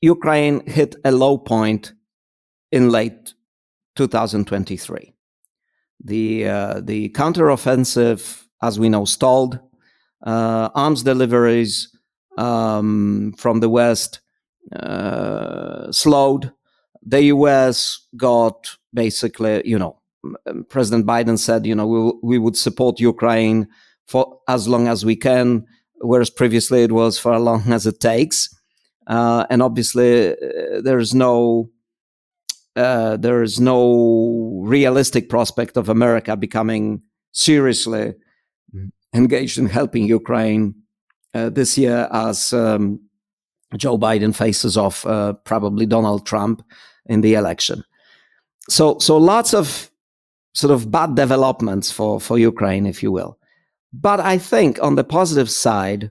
Ukraine 0.00 0.66
hit 0.66 0.96
a 1.04 1.12
low 1.12 1.38
point 1.38 1.92
in 2.72 2.90
late 2.90 3.34
2023. 3.96 5.14
The 6.04 6.48
uh, 6.48 6.80
the 6.82 7.10
counteroffensive, 7.10 8.44
as 8.62 8.78
we 8.78 8.88
know, 8.88 9.04
stalled. 9.04 9.60
Uh, 10.26 10.68
arms 10.74 11.04
deliveries 11.04 11.96
um, 12.38 13.34
from 13.36 13.60
the 13.60 13.68
West 13.68 14.20
uh, 14.74 15.90
slowed. 15.92 16.52
The 17.02 17.24
US 17.24 18.06
got 18.16 18.76
basically, 18.94 19.62
you 19.64 19.78
know, 19.78 20.00
President 20.68 21.06
Biden 21.06 21.38
said, 21.38 21.66
you 21.66 21.74
know, 21.74 21.86
we, 21.86 22.12
we 22.22 22.38
would 22.38 22.56
support 22.56 23.00
Ukraine 23.00 23.68
for 24.06 24.40
as 24.48 24.68
long 24.68 24.88
as 24.88 25.04
we 25.04 25.16
can, 25.16 25.66
whereas 26.00 26.30
previously 26.30 26.82
it 26.82 26.92
was 26.92 27.18
for 27.18 27.34
as 27.34 27.42
long 27.42 27.72
as 27.72 27.86
it 27.86 28.00
takes. 28.00 28.54
Uh, 29.06 29.46
and 29.50 29.62
obviously, 29.62 30.32
uh, 30.32 30.80
there's 30.82 31.14
no 31.14 31.70
uh, 32.76 33.16
there 33.16 33.42
is 33.42 33.58
no 33.58 34.60
realistic 34.62 35.28
prospect 35.28 35.76
of 35.76 35.88
America 35.88 36.36
becoming 36.36 37.02
seriously 37.32 38.14
engaged 39.14 39.58
in 39.58 39.66
helping 39.66 40.04
Ukraine 40.04 40.74
uh, 41.34 41.50
this 41.50 41.76
year 41.76 42.08
as 42.12 42.52
um, 42.52 43.00
Joe 43.76 43.98
Biden 43.98 44.34
faces 44.34 44.76
off 44.76 45.04
uh, 45.06 45.34
probably 45.44 45.86
Donald 45.86 46.26
Trump 46.26 46.62
in 47.06 47.20
the 47.20 47.34
election. 47.34 47.84
So, 48.68 48.98
so 48.98 49.16
lots 49.16 49.54
of 49.54 49.90
sort 50.54 50.72
of 50.72 50.90
bad 50.90 51.14
developments 51.14 51.90
for, 51.90 52.20
for 52.20 52.38
Ukraine, 52.38 52.86
if 52.86 53.02
you 53.02 53.12
will. 53.12 53.38
But 53.92 54.20
I 54.20 54.38
think 54.38 54.82
on 54.82 54.96
the 54.96 55.04
positive 55.04 55.50
side, 55.50 56.10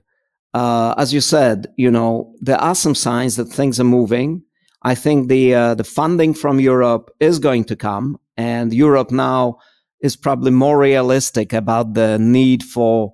uh, 0.54 0.94
as 0.96 1.12
you 1.12 1.20
said, 1.20 1.68
you 1.76 1.90
know, 1.90 2.34
there 2.40 2.58
are 2.58 2.74
some 2.74 2.94
signs 2.94 3.36
that 3.36 3.46
things 3.46 3.78
are 3.78 3.84
moving. 3.84 4.42
I 4.82 4.94
think 4.94 5.28
the 5.28 5.54
uh, 5.54 5.74
the 5.74 5.84
funding 5.84 6.34
from 6.34 6.60
Europe 6.60 7.10
is 7.20 7.38
going 7.38 7.64
to 7.64 7.76
come, 7.76 8.18
and 8.36 8.72
Europe 8.72 9.10
now 9.10 9.58
is 10.00 10.16
probably 10.16 10.52
more 10.52 10.78
realistic 10.78 11.52
about 11.52 11.94
the 11.94 12.18
need 12.18 12.62
for 12.62 13.12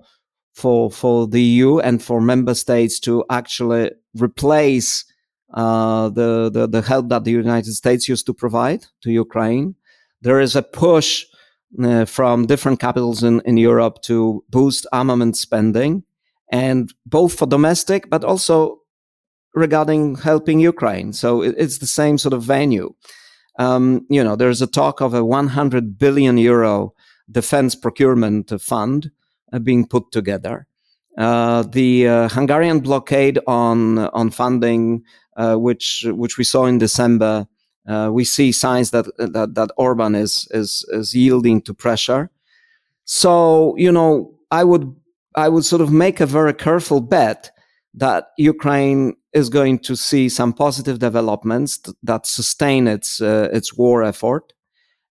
for 0.54 0.90
for 0.90 1.26
the 1.26 1.42
EU 1.42 1.78
and 1.80 2.02
for 2.02 2.20
member 2.20 2.54
states 2.54 3.00
to 3.00 3.24
actually 3.28 3.90
replace 4.14 5.04
uh, 5.52 6.08
the, 6.08 6.50
the 6.50 6.66
the 6.66 6.82
help 6.82 7.08
that 7.08 7.24
the 7.24 7.32
United 7.32 7.74
States 7.74 8.08
used 8.08 8.26
to 8.26 8.34
provide 8.34 8.86
to 9.02 9.10
Ukraine. 9.10 9.74
There 10.22 10.40
is 10.40 10.56
a 10.56 10.62
push 10.62 11.24
uh, 11.82 12.04
from 12.04 12.46
different 12.46 12.80
capitals 12.80 13.22
in, 13.22 13.40
in 13.44 13.56
Europe 13.56 14.00
to 14.02 14.44
boost 14.48 14.86
armament 14.92 15.36
spending, 15.36 16.04
and 16.50 16.92
both 17.04 17.34
for 17.34 17.46
domestic 17.46 18.08
but 18.08 18.24
also 18.24 18.78
regarding 19.54 20.16
helping 20.16 20.60
Ukraine. 20.60 21.12
So 21.12 21.42
it, 21.42 21.54
it's 21.58 21.78
the 21.78 21.86
same 21.86 22.16
sort 22.16 22.32
of 22.32 22.42
venue. 22.42 22.94
Um, 23.58 24.06
you 24.08 24.22
know, 24.22 24.36
there's 24.36 24.62
a 24.62 24.66
talk 24.66 25.00
of 25.00 25.14
a 25.14 25.24
100 25.24 25.98
billion 25.98 26.38
euro 26.38 26.92
defense 27.30 27.74
procurement 27.74 28.52
fund 28.60 29.10
being 29.62 29.86
put 29.86 30.10
together. 30.12 30.66
Uh, 31.16 31.62
the 31.62 32.08
uh, 32.08 32.28
Hungarian 32.28 32.80
blockade 32.80 33.38
on 33.46 33.98
on 33.98 34.30
funding, 34.30 35.04
uh, 35.36 35.54
which 35.54 36.04
which 36.08 36.38
we 36.38 36.44
saw 36.44 36.66
in 36.66 36.78
December, 36.78 37.46
uh, 37.88 38.10
we 38.12 38.24
see 38.24 38.50
signs 38.50 38.90
that 38.90 39.06
that 39.18 39.54
that 39.54 39.70
Orban 39.76 40.14
is 40.14 40.48
is 40.50 40.84
is 40.88 41.14
yielding 41.14 41.62
to 41.62 41.74
pressure. 41.74 42.30
So 43.04 43.76
you 43.76 43.92
know, 43.92 44.34
I 44.50 44.64
would 44.64 44.94
I 45.36 45.48
would 45.48 45.64
sort 45.64 45.82
of 45.82 45.92
make 45.92 46.20
a 46.20 46.26
very 46.26 46.54
careful 46.54 47.00
bet 47.00 47.52
that 47.94 48.30
Ukraine 48.36 49.14
is 49.32 49.48
going 49.48 49.78
to 49.80 49.96
see 49.96 50.28
some 50.28 50.52
positive 50.52 50.98
developments 50.98 51.80
that 52.02 52.26
sustain 52.26 52.88
its 52.88 53.20
uh, 53.20 53.50
its 53.52 53.74
war 53.74 54.02
effort 54.02 54.53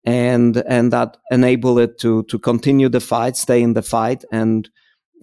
and 0.05 0.57
and 0.67 0.93
that 0.93 1.17
enable 1.31 1.79
it 1.79 1.97
to 1.99 2.23
to 2.23 2.39
continue 2.39 2.89
the 2.89 2.99
fight 2.99 3.35
stay 3.35 3.61
in 3.61 3.73
the 3.73 3.81
fight 3.81 4.23
and 4.31 4.69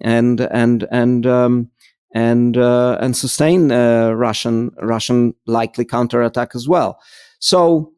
and 0.01 0.41
and 0.41 0.87
and 0.91 1.25
um, 1.25 1.69
and 2.13 2.57
uh, 2.57 2.97
and 3.01 3.15
sustain 3.15 3.71
uh, 3.71 4.11
Russian 4.11 4.71
Russian 4.81 5.33
likely 5.47 5.85
counterattack 5.85 6.55
as 6.55 6.67
well 6.67 6.99
so 7.39 7.93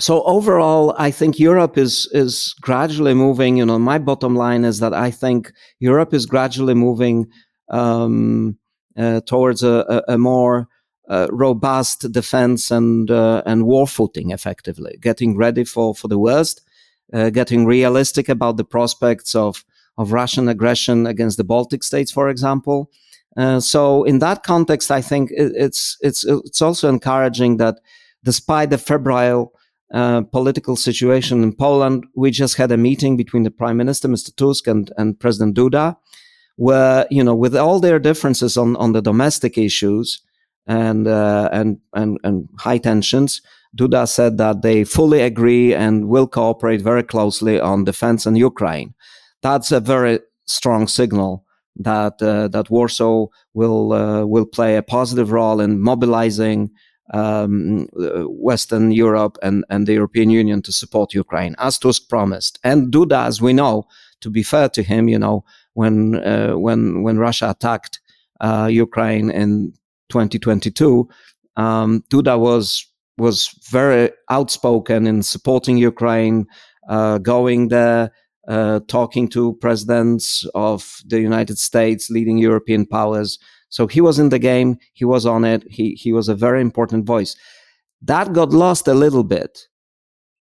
so 0.00 0.22
overall, 0.24 0.94
I 0.98 1.10
think 1.10 1.38
Europe 1.38 1.76
is 1.76 2.08
is 2.12 2.54
gradually 2.60 3.14
moving. 3.14 3.58
You 3.58 3.66
know, 3.66 3.78
my 3.78 3.98
bottom 3.98 4.34
line 4.34 4.64
is 4.64 4.78
that 4.80 4.94
I 4.94 5.10
think 5.10 5.52
Europe 5.80 6.14
is 6.14 6.24
gradually 6.24 6.74
moving 6.74 7.26
um, 7.68 8.56
uh, 8.96 9.20
towards 9.26 9.62
a, 9.62 10.02
a, 10.08 10.14
a 10.14 10.18
more 10.18 10.68
uh, 11.12 11.26
robust 11.30 12.10
defense 12.10 12.70
and 12.70 13.10
uh, 13.10 13.42
and 13.44 13.66
war 13.66 13.86
footing, 13.86 14.30
effectively, 14.30 14.96
getting 14.98 15.36
ready 15.36 15.62
for 15.64 15.94
for 15.94 16.08
the 16.08 16.18
worst, 16.18 16.62
uh, 17.12 17.28
getting 17.28 17.66
realistic 17.66 18.30
about 18.30 18.56
the 18.56 18.64
prospects 18.64 19.34
of 19.34 19.62
of 19.98 20.12
Russian 20.12 20.48
aggression 20.48 21.06
against 21.06 21.36
the 21.36 21.44
Baltic 21.44 21.82
states, 21.82 22.10
for 22.10 22.30
example. 22.30 22.90
Uh, 23.36 23.60
so, 23.60 24.04
in 24.04 24.20
that 24.20 24.42
context, 24.42 24.90
I 24.90 25.02
think 25.02 25.30
it, 25.32 25.52
it's 25.54 25.98
it's 26.00 26.24
it's 26.24 26.62
also 26.62 26.88
encouraging 26.88 27.58
that, 27.58 27.76
despite 28.24 28.70
the 28.70 28.78
febrile 28.78 29.52
uh, 29.92 30.22
political 30.22 30.76
situation 30.76 31.42
in 31.42 31.52
Poland, 31.52 32.06
we 32.14 32.30
just 32.30 32.56
had 32.56 32.72
a 32.72 32.78
meeting 32.78 33.18
between 33.18 33.42
the 33.42 33.50
Prime 33.50 33.76
Minister, 33.76 34.08
Mr. 34.08 34.34
Tusk, 34.34 34.66
and 34.66 34.90
and 34.96 35.20
President 35.20 35.54
Duda 35.56 35.96
where 36.56 37.06
you 37.10 37.24
know 37.24 37.34
with 37.34 37.56
all 37.56 37.80
their 37.80 37.98
differences 37.98 38.56
on 38.56 38.76
on 38.76 38.92
the 38.92 39.00
domestic 39.00 39.56
issues 39.56 40.20
and 40.66 41.06
uh, 41.06 41.48
and 41.52 41.78
and 41.94 42.18
and 42.22 42.48
high 42.58 42.78
tensions 42.78 43.40
duda 43.76 44.06
said 44.06 44.38
that 44.38 44.62
they 44.62 44.84
fully 44.84 45.20
agree 45.20 45.74
and 45.74 46.08
will 46.08 46.26
cooperate 46.26 46.80
very 46.80 47.02
closely 47.02 47.60
on 47.60 47.84
defense 47.84 48.26
in 48.26 48.36
ukraine 48.36 48.94
that's 49.42 49.72
a 49.72 49.80
very 49.80 50.20
strong 50.46 50.86
signal 50.86 51.44
that 51.76 52.20
uh, 52.22 52.48
that 52.48 52.70
warsaw 52.70 53.26
will 53.54 53.92
uh, 53.92 54.24
will 54.24 54.46
play 54.46 54.76
a 54.76 54.82
positive 54.82 55.32
role 55.32 55.60
in 55.60 55.80
mobilizing 55.80 56.70
um, 57.12 57.88
Western 57.94 58.90
Europe 58.92 59.38
and, 59.42 59.64
and 59.68 59.86
the 59.86 59.94
European 59.94 60.30
Union 60.30 60.62
to 60.62 60.72
support 60.72 61.14
Ukraine, 61.14 61.54
as 61.58 61.78
Tusk 61.78 62.08
promised. 62.08 62.58
And 62.64 62.92
Duda, 62.92 63.26
as 63.26 63.40
we 63.40 63.52
know, 63.52 63.86
to 64.20 64.30
be 64.30 64.42
fair 64.42 64.68
to 64.70 64.82
him, 64.82 65.08
you 65.08 65.18
know, 65.18 65.44
when 65.74 66.16
uh, 66.16 66.52
when 66.52 67.02
when 67.02 67.18
Russia 67.18 67.50
attacked 67.50 68.00
uh, 68.40 68.68
Ukraine 68.70 69.30
in 69.30 69.72
2022, 70.12 71.08
um, 71.56 72.04
Duda 72.10 72.38
was 72.38 72.86
was 73.18 73.50
very 73.70 74.10
outspoken 74.30 75.06
in 75.06 75.22
supporting 75.22 75.76
Ukraine, 75.76 76.46
uh, 76.88 77.18
going 77.18 77.68
there, 77.68 78.10
uh, 78.48 78.80
talking 78.88 79.28
to 79.28 79.54
presidents 79.54 80.46
of 80.54 81.00
the 81.06 81.20
United 81.20 81.58
States, 81.58 82.10
leading 82.10 82.38
European 82.38 82.86
powers. 82.86 83.38
So 83.68 83.86
he 83.86 84.00
was 84.00 84.18
in 84.18 84.30
the 84.30 84.38
game. 84.38 84.78
He 84.92 85.04
was 85.04 85.26
on 85.26 85.44
it. 85.44 85.62
He 85.70 85.94
he 85.94 86.12
was 86.12 86.28
a 86.28 86.34
very 86.34 86.60
important 86.60 87.06
voice. 87.06 87.36
That 88.00 88.32
got 88.32 88.50
lost 88.50 88.88
a 88.88 88.94
little 88.94 89.24
bit 89.24 89.68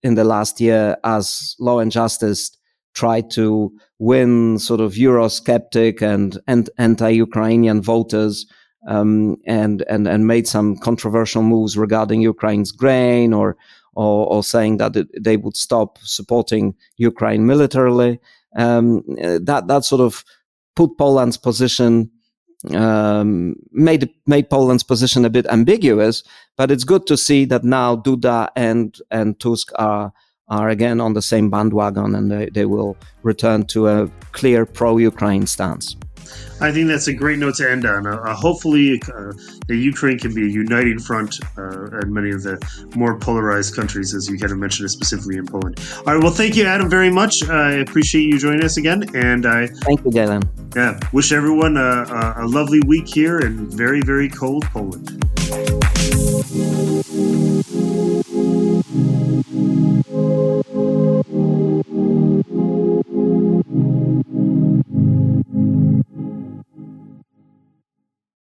in 0.03 0.15
the 0.15 0.23
last 0.23 0.61
year 0.61 0.97
as 1.03 1.55
Law 1.59 1.79
and 1.79 1.91
Justice 1.91 2.55
tried 2.93 3.29
to 3.31 3.71
win 3.99 4.57
sort 4.59 4.79
of 4.79 4.93
Eurosceptic 4.93 6.01
and, 6.01 6.39
and 6.47 6.69
anti-Ukrainian 6.77 7.81
voters 7.81 8.45
um, 8.87 9.37
and, 9.45 9.83
and, 9.89 10.07
and 10.07 10.25
made 10.25 10.47
some 10.47 10.77
controversial 10.77 11.43
moves 11.43 11.77
regarding 11.77 12.21
Ukraine's 12.21 12.71
grain 12.71 13.33
or, 13.33 13.57
or, 13.93 14.27
or 14.27 14.43
saying 14.43 14.77
that 14.77 14.95
it, 14.95 15.07
they 15.23 15.37
would 15.37 15.55
stop 15.55 15.99
supporting 16.01 16.73
Ukraine 16.97 17.45
militarily. 17.45 18.19
Um, 18.55 19.03
that, 19.07 19.65
that 19.67 19.85
sort 19.85 20.01
of 20.01 20.23
put 20.75 20.97
Poland's 20.97 21.37
position 21.37 22.09
um, 22.73 23.55
made 23.71 24.09
made 24.25 24.49
Poland's 24.49 24.83
position 24.83 25.25
a 25.25 25.29
bit 25.29 25.45
ambiguous, 25.47 26.23
but 26.55 26.71
it's 26.71 26.83
good 26.83 27.05
to 27.05 27.15
see 27.15 27.45
that 27.45 27.63
now 27.63 27.95
Duda 27.95 28.49
and 28.55 28.99
and 29.11 29.39
Tusk 29.39 29.71
are 29.75 30.11
are 30.47 30.69
again 30.69 30.99
on 30.99 31.13
the 31.13 31.21
same 31.21 31.49
bandwagon 31.49 32.15
and 32.15 32.31
they, 32.31 32.49
they 32.49 32.65
will 32.65 32.97
return 33.21 33.65
to 33.65 33.87
a 33.87 34.09
clear 34.31 34.65
pro 34.65 34.97
Ukraine 34.97 35.45
stance. 35.45 35.95
I 36.59 36.71
think 36.71 36.87
that's 36.87 37.07
a 37.07 37.13
great 37.13 37.39
note 37.39 37.55
to 37.55 37.69
end 37.69 37.85
on. 37.85 38.07
Uh, 38.07 38.15
uh, 38.15 38.33
hopefully, 38.33 39.01
uh, 39.13 39.31
the 39.67 39.75
Ukraine 39.75 40.17
can 40.17 40.33
be 40.33 40.43
a 40.43 40.49
uniting 40.49 40.99
front 40.99 41.39
uh, 41.57 41.99
in 41.99 42.11
many 42.13 42.31
of 42.31 42.43
the 42.43 42.57
more 42.95 43.17
polarized 43.19 43.75
countries, 43.75 44.13
as 44.13 44.27
you 44.29 44.39
kind 44.39 44.51
of 44.51 44.57
mentioned, 44.57 44.89
specifically 44.89 45.37
in 45.37 45.45
Poland. 45.45 45.79
All 45.99 46.13
right. 46.13 46.23
Well, 46.23 46.31
thank 46.31 46.55
you, 46.55 46.65
Adam, 46.65 46.89
very 46.89 47.11
much. 47.11 47.47
I 47.47 47.73
appreciate 47.73 48.23
you 48.23 48.39
joining 48.39 48.63
us 48.63 48.77
again, 48.77 49.03
and 49.15 49.45
I 49.45 49.67
thank 49.67 50.03
you, 50.03 50.11
Galan. 50.11 50.43
Yeah. 50.75 50.99
Wish 51.13 51.31
everyone 51.31 51.77
a, 51.77 52.33
a 52.37 52.47
lovely 52.47 52.81
week 52.87 53.07
here 53.07 53.39
in 53.39 53.69
very, 53.69 54.01
very 54.01 54.29
cold 54.29 54.63
Poland. 54.65 55.23